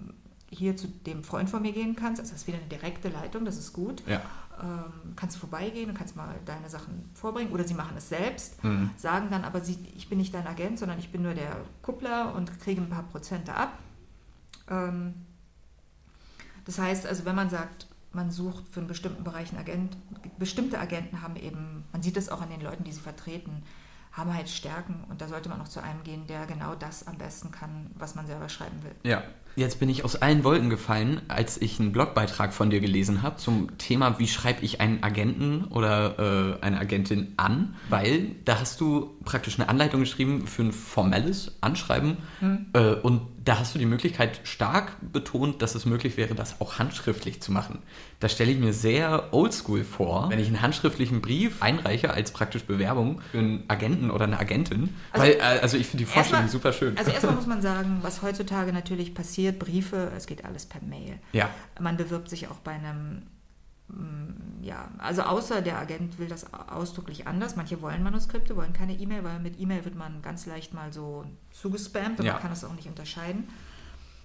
[0.51, 2.21] hier zu dem Freund von mir gehen kannst.
[2.21, 4.03] Also das ist wieder eine direkte Leitung, das ist gut.
[4.07, 4.21] Ja.
[4.61, 8.63] Ähm, kannst du vorbeigehen und kannst mal deine Sachen vorbringen oder sie machen es selbst,
[8.65, 8.91] Mhm.
[8.97, 12.35] sagen dann aber, sie, ich bin nicht dein Agent, sondern ich bin nur der Kuppler
[12.35, 13.79] und kriege ein paar Prozente ab.
[14.69, 15.15] Ähm,
[16.65, 19.97] das heißt also, wenn man sagt, man sucht für einen bestimmten Bereich einen Agent,
[20.39, 23.63] bestimmte Agenten haben eben, man sieht es auch an den Leuten, die sie vertreten,
[24.13, 27.19] haben halt Stärken und da sollte man auch zu einem gehen, der genau das am
[27.19, 28.95] besten kann, was man selber schreiben will.
[29.03, 29.23] Ja.
[29.57, 33.39] Jetzt bin ich aus allen Wolken gefallen, als ich einen Blogbeitrag von dir gelesen habe
[33.39, 38.81] zum Thema, wie schreibe ich einen Agenten oder äh, eine Agentin an, weil da hast
[38.81, 42.67] du praktisch eine Anleitung geschrieben für ein formelles Anschreiben Hm.
[42.73, 46.79] äh, und da hast du die Möglichkeit stark betont, dass es möglich wäre, das auch
[46.79, 47.79] handschriftlich zu machen.
[48.21, 52.65] Da stelle ich mir sehr oldschool vor, wenn ich einen handschriftlichen Brief einreiche als praktisch
[52.65, 54.95] Bewerbung für einen Agenten oder eine Agentin.
[55.13, 56.99] Also, Weil, äh, also ich finde die Vorstellung erstmal, super schön.
[56.99, 61.19] Also erstmal muss man sagen, was heutzutage natürlich passiert, Briefe, es geht alles per Mail.
[61.33, 61.49] Ja.
[61.81, 63.23] Man bewirbt sich auch bei einem
[64.63, 67.57] ja, also außer der Agent will das ausdrücklich anders.
[67.57, 71.25] Manche wollen Manuskripte, wollen keine E-Mail, weil mit E-Mail wird man ganz leicht mal so
[71.51, 72.35] zugespammt und Ja.
[72.35, 73.49] man kann das auch nicht unterscheiden.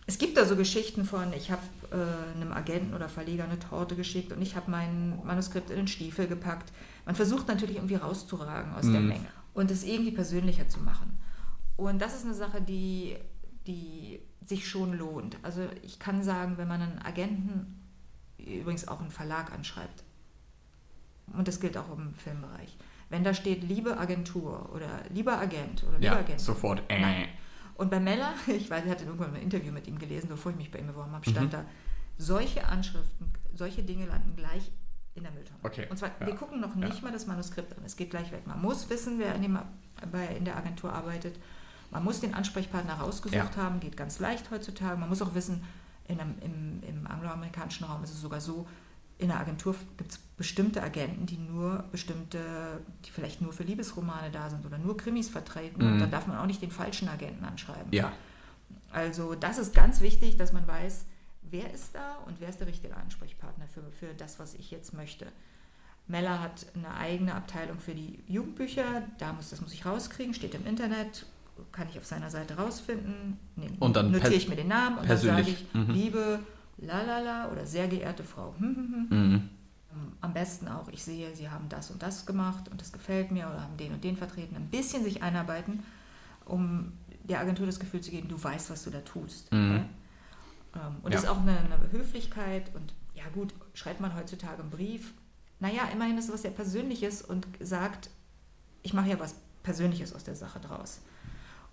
[0.05, 3.95] Es gibt da so Geschichten von, ich habe äh, einem Agenten oder Verleger eine Torte
[3.95, 6.73] geschickt und ich habe mein Manuskript in den Stiefel gepackt.
[7.05, 9.07] Man versucht natürlich irgendwie rauszuragen aus der Mhm.
[9.07, 11.17] Menge und es irgendwie persönlicher zu machen.
[11.77, 13.15] Und das ist eine Sache, die,
[13.65, 15.37] die sich schon lohnt.
[15.41, 17.79] Also ich kann sagen, wenn man einen Agenten,
[18.63, 20.03] übrigens auch einen Verlag anschreibt,
[21.33, 22.75] und das gilt auch im Filmbereich,
[23.09, 26.81] wenn da steht liebe Agentur oder lieber Agent oder lieber Ja, Agent, sofort.
[26.89, 26.99] Äh.
[26.99, 27.27] Nein.
[27.75, 30.57] Und bei Meller, ich weiß, ich hatte irgendwann ein Interview mit ihm gelesen, bevor ich
[30.57, 31.51] mich bei ihm beworben habe, stand Mhm.
[31.51, 31.65] da,
[32.17, 34.71] solche Anschriften, solche Dinge landen gleich
[35.15, 35.59] in der Mülltonne.
[35.63, 36.27] Okay, Und zwar, ja.
[36.27, 36.87] wir gucken noch Ja.
[36.87, 38.45] nicht mal das Manuskript an, es geht gleich weg.
[38.47, 39.59] Man muss wissen, wer in, dem,
[40.11, 41.39] bei, in der Agentur arbeitet.
[41.91, 44.97] Man muss den Ansprechpartner rausgesucht haben, geht ganz leicht heutzutage.
[44.97, 45.63] Man muss auch wissen,
[46.07, 48.67] einem, im, im angloamerikanischen Raum ist es sogar so,
[49.17, 52.39] in der Agentur gibt es bestimmte Agenten, die nur bestimmte,
[53.05, 55.83] die vielleicht nur für Liebesromane da sind oder nur Krimis vertreten.
[55.83, 55.93] Mhm.
[55.93, 57.91] Und dann darf man auch nicht den falschen Agenten anschreiben.
[57.91, 58.11] Ja.
[58.91, 61.05] Also das ist ganz wichtig, dass man weiß,
[61.41, 64.93] wer ist da und wer ist der richtige Ansprechpartner für, für das, was ich jetzt
[64.93, 65.27] möchte.
[66.07, 70.53] Meller hat eine eigene Abteilung für die Jugendbücher, da muss, das muss ich rauskriegen, steht
[70.53, 71.25] im Internet,
[71.71, 73.37] kann ich auf seiner Seite rausfinden.
[73.55, 75.65] Nee, Und dann notiere ich mir den Namen und dann sage persönlich.
[75.69, 75.93] ich, Mhm.
[75.93, 76.39] liebe
[76.77, 78.53] lalala oder sehr geehrte Frau.
[78.57, 79.33] hm, hm, hm.
[79.33, 79.49] Mhm.
[80.21, 83.47] Am besten auch, ich sehe, Sie haben das und das gemacht und das gefällt mir
[83.47, 84.55] oder haben den und den vertreten.
[84.55, 85.83] Ein bisschen sich einarbeiten,
[86.45, 89.51] um der Agentur das Gefühl zu geben, du weißt, was du da tust.
[89.53, 89.71] Mhm.
[89.71, 90.87] Ja?
[90.87, 91.17] Ähm, Und Ja.
[91.17, 95.13] das ist auch eine, eine Höflichkeit und ja gut, schreibt man heutzutage einen Brief.
[95.59, 98.09] Naja, immerhin ist es was sehr Persönliches und sagt,
[98.81, 101.01] ich mache ja was Persönliches aus der Sache draus.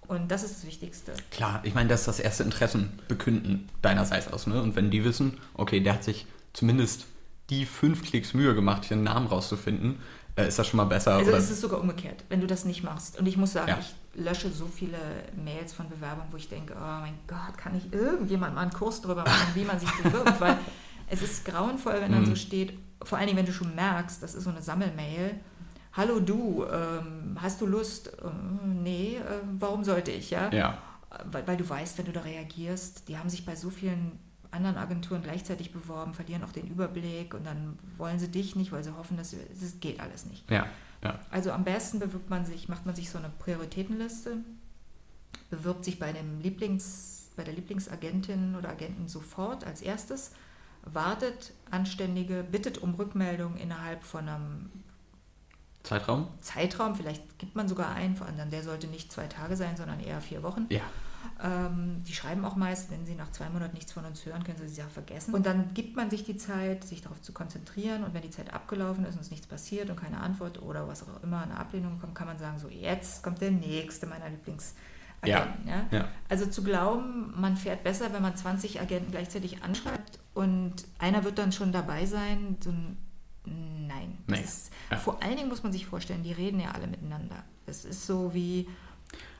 [0.08, 1.12] Und das ist das Wichtigste.
[1.30, 4.46] Klar, ich meine, das ist das erste Interessen bekünden deinerseits aus.
[4.46, 4.60] Ne?
[4.60, 7.06] Und wenn die wissen, okay, der hat sich zumindest
[7.48, 10.00] die fünf Klicks Mühe gemacht, hier einen Namen rauszufinden,
[10.36, 11.14] äh, ist das schon mal besser.
[11.14, 11.38] Also oder?
[11.38, 13.18] es ist sogar umgekehrt, wenn du das nicht machst.
[13.18, 13.78] Und ich muss sagen, Ja.
[13.80, 14.98] ich lösche so viele
[15.44, 19.00] Mails von Bewerbungen, wo ich denke, oh mein Gott, kann ich irgendjemand mal einen Kurs
[19.00, 20.40] darüber machen, wie man sich bewirbt?
[20.40, 20.56] Weil
[21.08, 22.26] es ist grauenvoll, wenn dann Mhm.
[22.26, 25.34] so steht, vor allen Dingen, wenn du schon merkst, das ist so eine Sammelmail.
[25.92, 28.12] Hallo du, ähm, hast du Lust?
[28.22, 30.52] Ähm, nee, äh, warum sollte ich, ja?
[30.52, 30.78] ja.
[31.30, 34.18] Weil, weil du weißt, wenn du da reagierst, die haben sich bei so vielen
[34.52, 38.84] anderen Agenturen gleichzeitig beworben, verlieren auch den Überblick und dann wollen sie dich nicht, weil
[38.84, 40.48] sie hoffen, dass es geht alles nicht.
[40.50, 40.66] Ja,
[41.02, 41.18] ja.
[41.30, 44.38] Also am besten bewirbt man sich, macht man sich so eine Prioritätenliste,
[45.50, 50.32] bewirbt sich bei dem Lieblings, bei der Lieblingsagentin oder Agenten sofort als erstes,
[50.84, 54.70] wartet anständige, bittet um Rückmeldung innerhalb von einem
[55.82, 56.28] Zeitraum?
[56.40, 60.00] Zeitraum, vielleicht gibt man sogar einen, vor allem der sollte nicht zwei Tage sein, sondern
[60.00, 60.66] eher vier Wochen.
[60.68, 60.82] Ja.
[61.42, 64.58] Ähm, die schreiben auch meist, wenn sie nach zwei Monaten nichts von uns hören, können
[64.58, 65.34] sie die Sache vergessen.
[65.34, 68.04] Und dann gibt man sich die Zeit, sich darauf zu konzentrieren.
[68.04, 71.02] Und wenn die Zeit abgelaufen ist und es nichts passiert und keine Antwort oder was
[71.02, 75.68] auch immer, eine Ablehnung kommt, kann man sagen, so jetzt kommt der nächste meiner Lieblingsagenten.
[75.68, 75.86] Ja.
[75.90, 76.08] Ja.
[76.28, 81.38] Also zu glauben, man fährt besser, wenn man 20 Agenten gleichzeitig anschreibt und einer wird
[81.38, 82.96] dann schon dabei sein, so ein
[83.44, 84.18] Nein.
[84.26, 84.44] Das Nee.
[84.44, 84.96] Ist, Ja.
[84.98, 87.44] Vor allen Dingen muss man sich vorstellen, die reden ja alle miteinander.
[87.66, 88.68] Es ist so wie,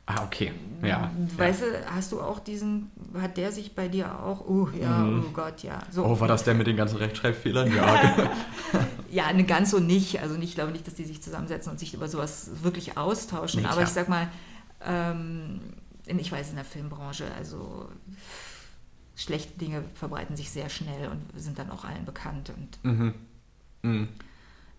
[0.06, 0.52] Ah, okay.
[0.82, 1.12] Ja.
[1.36, 5.26] Weißt du, hast du auch diesen, hat der sich bei dir auch, oh ja, Mhm.
[5.28, 5.74] oh Gott, ja.
[5.74, 5.82] ja.
[5.92, 7.72] So, Oh, war das der mit den ganzen Rechtschreibfehlern?
[7.72, 7.96] Ja.
[8.72, 8.84] genau.
[9.08, 10.20] Ja, ne, ganz so nicht.
[10.20, 13.62] Also ich glaube nicht, dass die sich zusammensetzen und sich über sowas wirklich austauschen.
[13.62, 14.28] Nee, Aber ich sag mal,
[14.84, 15.60] ähm,
[16.06, 17.88] ich weiß in der Filmbranche, also
[19.14, 22.50] schlechte Dinge verbreiten sich sehr schnell und sind dann auch allen bekannt.
[22.56, 23.14] Und mhm.
[23.82, 24.08] Mhm.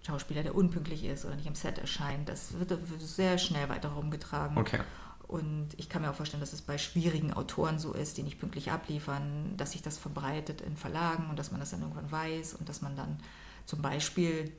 [0.06, 3.90] Schauspieler, der unpünktlich ist oder nicht am Set erscheint, das wird wird sehr schnell weiter
[3.90, 4.58] rumgetragen.
[4.58, 4.80] Okay.
[5.28, 8.40] Und ich kann mir auch vorstellen, dass es bei schwierigen Autoren so ist, die nicht
[8.40, 12.56] pünktlich abliefern, dass sich das verbreitet in Verlagen und dass man das dann irgendwann weiß
[12.56, 13.18] und dass man dann
[13.66, 14.52] zum Beispiel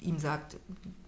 [0.00, 0.56] ihm sagt,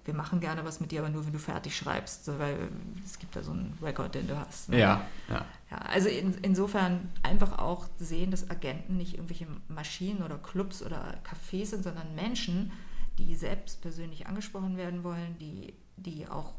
[0.05, 2.57] wir machen gerne was mit dir, aber nur wenn du fertig schreibst, weil
[3.05, 4.69] es gibt da so einen Rekord, den du hast.
[4.69, 4.79] ne?
[4.79, 5.07] Ja.
[5.29, 5.45] ja.
[5.71, 11.15] Ja, also in, insofern einfach auch sehen, dass Agenten nicht irgendwelche Maschinen oder Clubs oder
[11.25, 12.73] Cafés sind, sondern Menschen,
[13.19, 16.55] die selbst persönlich angesprochen werden wollen, die, die auch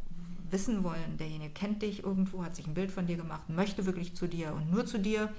[0.49, 4.15] wissen wollen, derjenige kennt dich irgendwo, hat sich ein Bild von dir gemacht, möchte wirklich
[4.15, 5.29] zu dir und nur zu dir.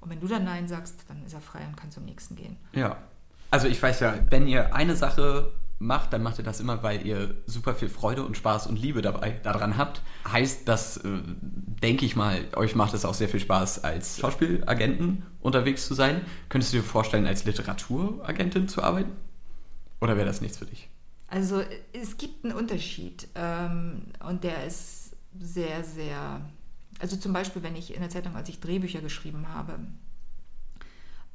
[0.00, 2.56] Und wenn du dann Nein sagst, dann ist er frei und kann zum nächsten gehen.
[2.72, 2.98] Ja.
[3.50, 7.06] Also ich weiß ja, wenn ihr eine Sache macht, dann macht ihr das immer, weil
[7.06, 10.00] ihr super viel Freude und Spaß und Liebe dabei daran habt.
[10.30, 11.08] Heißt, dass, äh,
[11.42, 16.22] denke ich mal, euch macht es auch sehr viel Spaß, als Schauspielagenten unterwegs zu sein.
[16.48, 19.12] Könntest du dir vorstellen, als Literaturagentin zu arbeiten?
[20.00, 20.88] Oder wäre das nichts für dich?
[21.28, 26.42] Also es gibt einen Unterschied ähm, und der ist sehr, sehr,
[26.98, 29.78] also zum Beispiel, wenn ich in der Zeitung, als ich Drehbücher geschrieben habe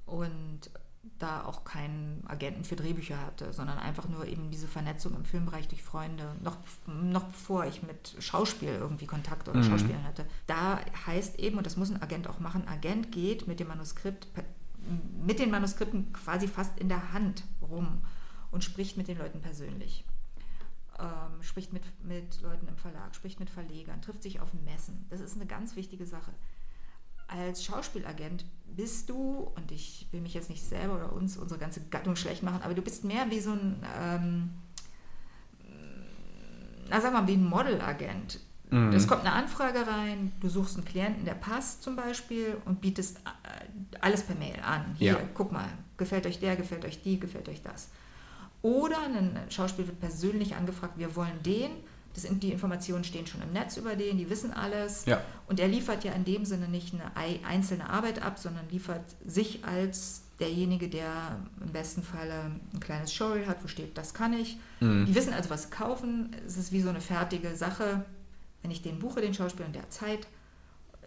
[0.05, 0.69] und
[1.19, 5.67] da auch keinen Agenten für Drehbücher hatte, sondern einfach nur eben diese Vernetzung im Filmbereich
[5.67, 9.63] durch Freunde, noch, noch bevor ich mit Schauspiel irgendwie Kontakt oder mhm.
[9.63, 10.25] Schauspielern hatte.
[10.45, 14.27] Da heißt eben, und das muss ein Agent auch machen, Agent geht mit dem Manuskript,
[15.25, 18.01] mit den Manuskripten quasi fast in der Hand rum
[18.51, 20.05] und spricht mit den Leuten persönlich.
[20.99, 25.05] Ähm, spricht mit, mit Leuten im Verlag, spricht mit Verlegern, trifft sich auf Messen.
[25.09, 26.31] Das ist eine ganz wichtige Sache
[27.27, 31.81] als Schauspielagent bist du, und ich will mich jetzt nicht selber oder uns, unsere ganze
[31.89, 34.49] Gattung schlecht machen, aber du bist mehr wie so ein, ähm,
[36.89, 38.39] na sagen wir mal, wie ein Modelagent.
[38.69, 38.91] Mhm.
[38.93, 43.17] Es kommt eine Anfrage rein, du suchst einen Klienten, der passt zum Beispiel und bietest
[43.17, 44.95] äh, alles per Mail an.
[44.97, 45.19] Hier, ja.
[45.33, 47.89] guck mal, gefällt euch der, gefällt euch die, gefällt euch das.
[48.61, 51.71] Oder ein Schauspiel wird persönlich angefragt, wir wollen den
[52.17, 55.05] das, die Informationen stehen schon im Netz über den, die wissen alles.
[55.05, 55.21] Ja.
[55.47, 59.63] Und er liefert ja in dem Sinne nicht eine einzelne Arbeit ab, sondern liefert sich
[59.63, 64.57] als derjenige, der im besten Falle ein kleines Showreel hat, wo steht, das kann ich.
[64.79, 65.05] Mhm.
[65.05, 66.35] Die wissen also, was sie kaufen.
[66.45, 68.05] Es ist wie so eine fertige Sache.
[68.61, 70.27] Wenn ich den buche, den Schauspieler in der Zeit,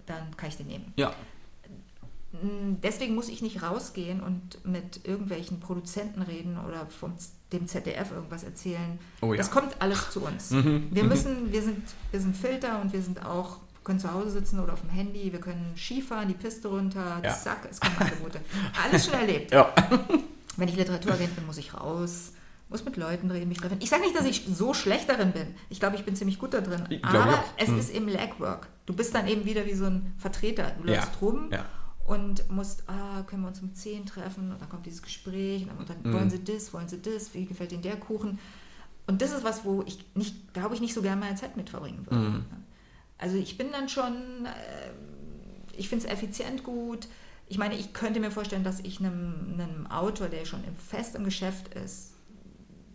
[0.06, 0.92] dann kann ich den nehmen.
[0.96, 1.14] Ja.
[2.32, 7.14] Deswegen muss ich nicht rausgehen und mit irgendwelchen Produzenten reden oder vom
[7.52, 9.00] dem ZDF irgendwas erzählen.
[9.20, 9.38] Oh ja.
[9.38, 10.50] Das kommt alles zu uns.
[10.50, 10.88] Mhm.
[10.92, 11.08] Wir mhm.
[11.08, 14.74] müssen, wir sind, wir sind Filter und wir sind auch, können zu Hause sitzen oder
[14.74, 17.34] auf dem Handy, wir können Skifahren, die Piste runter, ja.
[17.34, 18.40] zack, es kommen Angebote.
[18.84, 19.50] Alles schon erlebt.
[19.50, 19.72] Ja.
[20.56, 22.34] Wenn ich Literaturagent bin, muss ich raus,
[22.68, 23.78] muss mit Leuten reden, mich treffen.
[23.80, 25.48] Ich sage nicht, dass ich so schlecht darin bin.
[25.68, 27.00] Ich glaube, ich bin ziemlich gut da drin.
[27.02, 27.78] Aber es hm.
[27.80, 28.68] ist eben Legwork.
[28.86, 30.70] Du bist dann eben wieder wie so ein Vertreter.
[30.80, 31.18] Du läufst ja.
[31.20, 31.64] rum ja
[32.10, 35.88] und musst, ah, können wir uns um 10 treffen und dann kommt dieses Gespräch und
[35.88, 36.12] dann, mhm.
[36.12, 38.40] wollen sie das, wollen sie das, wie gefällt ihnen der Kuchen?
[39.06, 41.70] Und das ist was, wo ich nicht, glaube ich, nicht so gerne meine Zeit mit
[41.70, 42.24] verbringen würde.
[42.24, 42.44] Mhm.
[43.16, 44.90] Also ich bin dann schon, äh,
[45.76, 47.06] ich finde es effizient gut.
[47.46, 51.22] Ich meine, ich könnte mir vorstellen, dass ich einem, einem Autor, der schon fest im
[51.22, 52.14] Geschäft ist,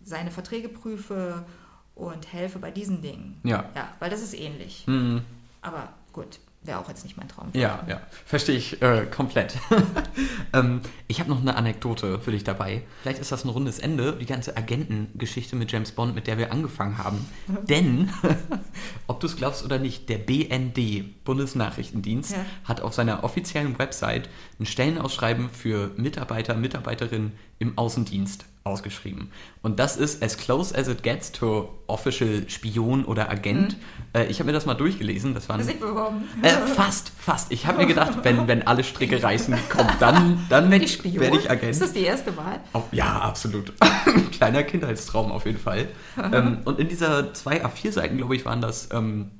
[0.04, 1.46] seine Verträge prüfe
[1.94, 3.40] und helfe bei diesen Dingen.
[3.44, 3.70] Ja.
[3.74, 4.86] Ja, weil das ist ähnlich.
[4.86, 5.22] Mhm.
[5.62, 7.50] Aber gut wäre auch jetzt nicht mein Traum.
[7.52, 9.56] Ja, ja, verstehe ich äh, komplett.
[10.52, 12.82] ähm, ich habe noch eine Anekdote für dich dabei.
[13.02, 16.52] Vielleicht ist das ein rundes Ende, die ganze Agentengeschichte mit James Bond, mit der wir
[16.52, 17.26] angefangen haben.
[17.68, 18.10] Denn,
[19.06, 22.44] ob du es glaubst oder nicht, der BND, Bundesnachrichtendienst, ja.
[22.64, 29.30] hat auf seiner offiziellen Website ein Stellenausschreiben für Mitarbeiter, Mitarbeiterinnen im Außendienst ausgeschrieben.
[29.62, 33.76] Und das ist as close as it gets to official Spion oder Agent.
[33.76, 34.20] Mhm.
[34.20, 35.34] Äh, ich habe mir das mal durchgelesen.
[35.34, 35.60] Das waren.
[35.60, 37.52] Äh, fast, fast.
[37.52, 41.02] Ich habe mir gedacht, wenn, wenn alle Stricke reißen, kommt dann, dann werde ich.
[41.18, 41.70] Werd ich Agent.
[41.70, 42.60] Ist das die erste Wahl?
[42.74, 43.72] Oh, ja, absolut.
[44.32, 45.88] Kleiner Kindheitstraum auf jeden Fall.
[46.32, 49.30] ähm, und in dieser zwei A4 Seiten, glaube ich, waren das ähm,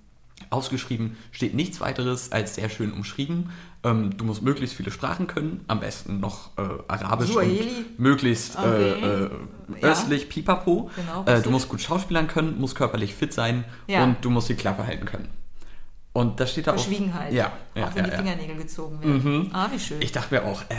[0.51, 3.51] ausgeschrieben, steht nichts weiteres als sehr schön umschrieben.
[3.85, 7.61] Ähm, du musst möglichst viele Sprachen können, am besten noch äh, Arabisch Suaheli.
[7.61, 8.93] und möglichst okay.
[9.03, 9.31] äh, äh,
[9.83, 10.29] östlich, ja.
[10.29, 10.91] pipapo.
[10.97, 14.05] Genau, äh, du musst gut schauspielern können, musst körperlich fit sein ja.
[14.05, 15.29] und du musst die Klappe halten können.
[16.17, 17.29] Und das steht da Verschwiegenheit.
[17.29, 19.43] Auch, ja, ja, auch wenn ja, die Fingernägel gezogen werden.
[19.43, 19.51] Mhm.
[19.53, 20.01] Ah, wie schön.
[20.01, 20.77] Ich dachte mir auch, äh,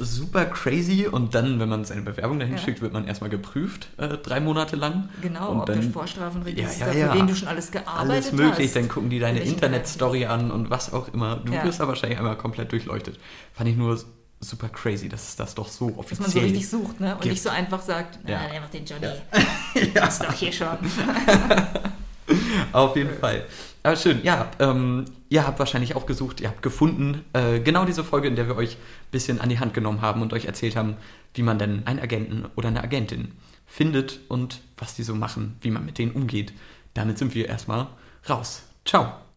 [0.00, 1.06] super crazy.
[1.06, 4.76] Und dann, wenn man seine Bewerbung dahin schickt, wird man erstmal geprüft, äh, drei Monate
[4.76, 5.10] lang.
[5.20, 8.68] Genau, und ob dann, du Vorstrafenregister, für wen du schon alles gearbeitet alles möglich.
[8.68, 8.76] Hast.
[8.76, 11.36] Dann gucken die deine Internetstory an und was auch immer.
[11.36, 13.20] Du wirst da wahrscheinlich einmal komplett durchleuchtet.
[13.52, 14.02] Fand ich nur
[14.40, 17.12] super crazy, dass es das doch so offiziell Dass man so richtig sucht, ne?
[17.16, 17.34] Und gibt.
[17.34, 18.48] nicht so einfach sagt, na, ja.
[18.50, 19.04] der macht den Johnny.
[19.04, 19.82] Ja.
[19.94, 20.06] ja.
[20.06, 20.68] ist doch hier schon.
[22.72, 23.44] Auf jeden Fall.
[23.82, 28.04] Aber schön, ja, ähm, ihr habt wahrscheinlich auch gesucht, ihr habt gefunden, äh, genau diese
[28.04, 30.76] Folge, in der wir euch ein bisschen an die Hand genommen haben und euch erzählt
[30.76, 30.96] haben,
[31.34, 33.32] wie man denn einen Agenten oder eine Agentin
[33.66, 36.52] findet und was die so machen, wie man mit denen umgeht.
[36.94, 37.86] Damit sind wir erstmal
[38.28, 38.64] raus.
[38.84, 39.29] Ciao.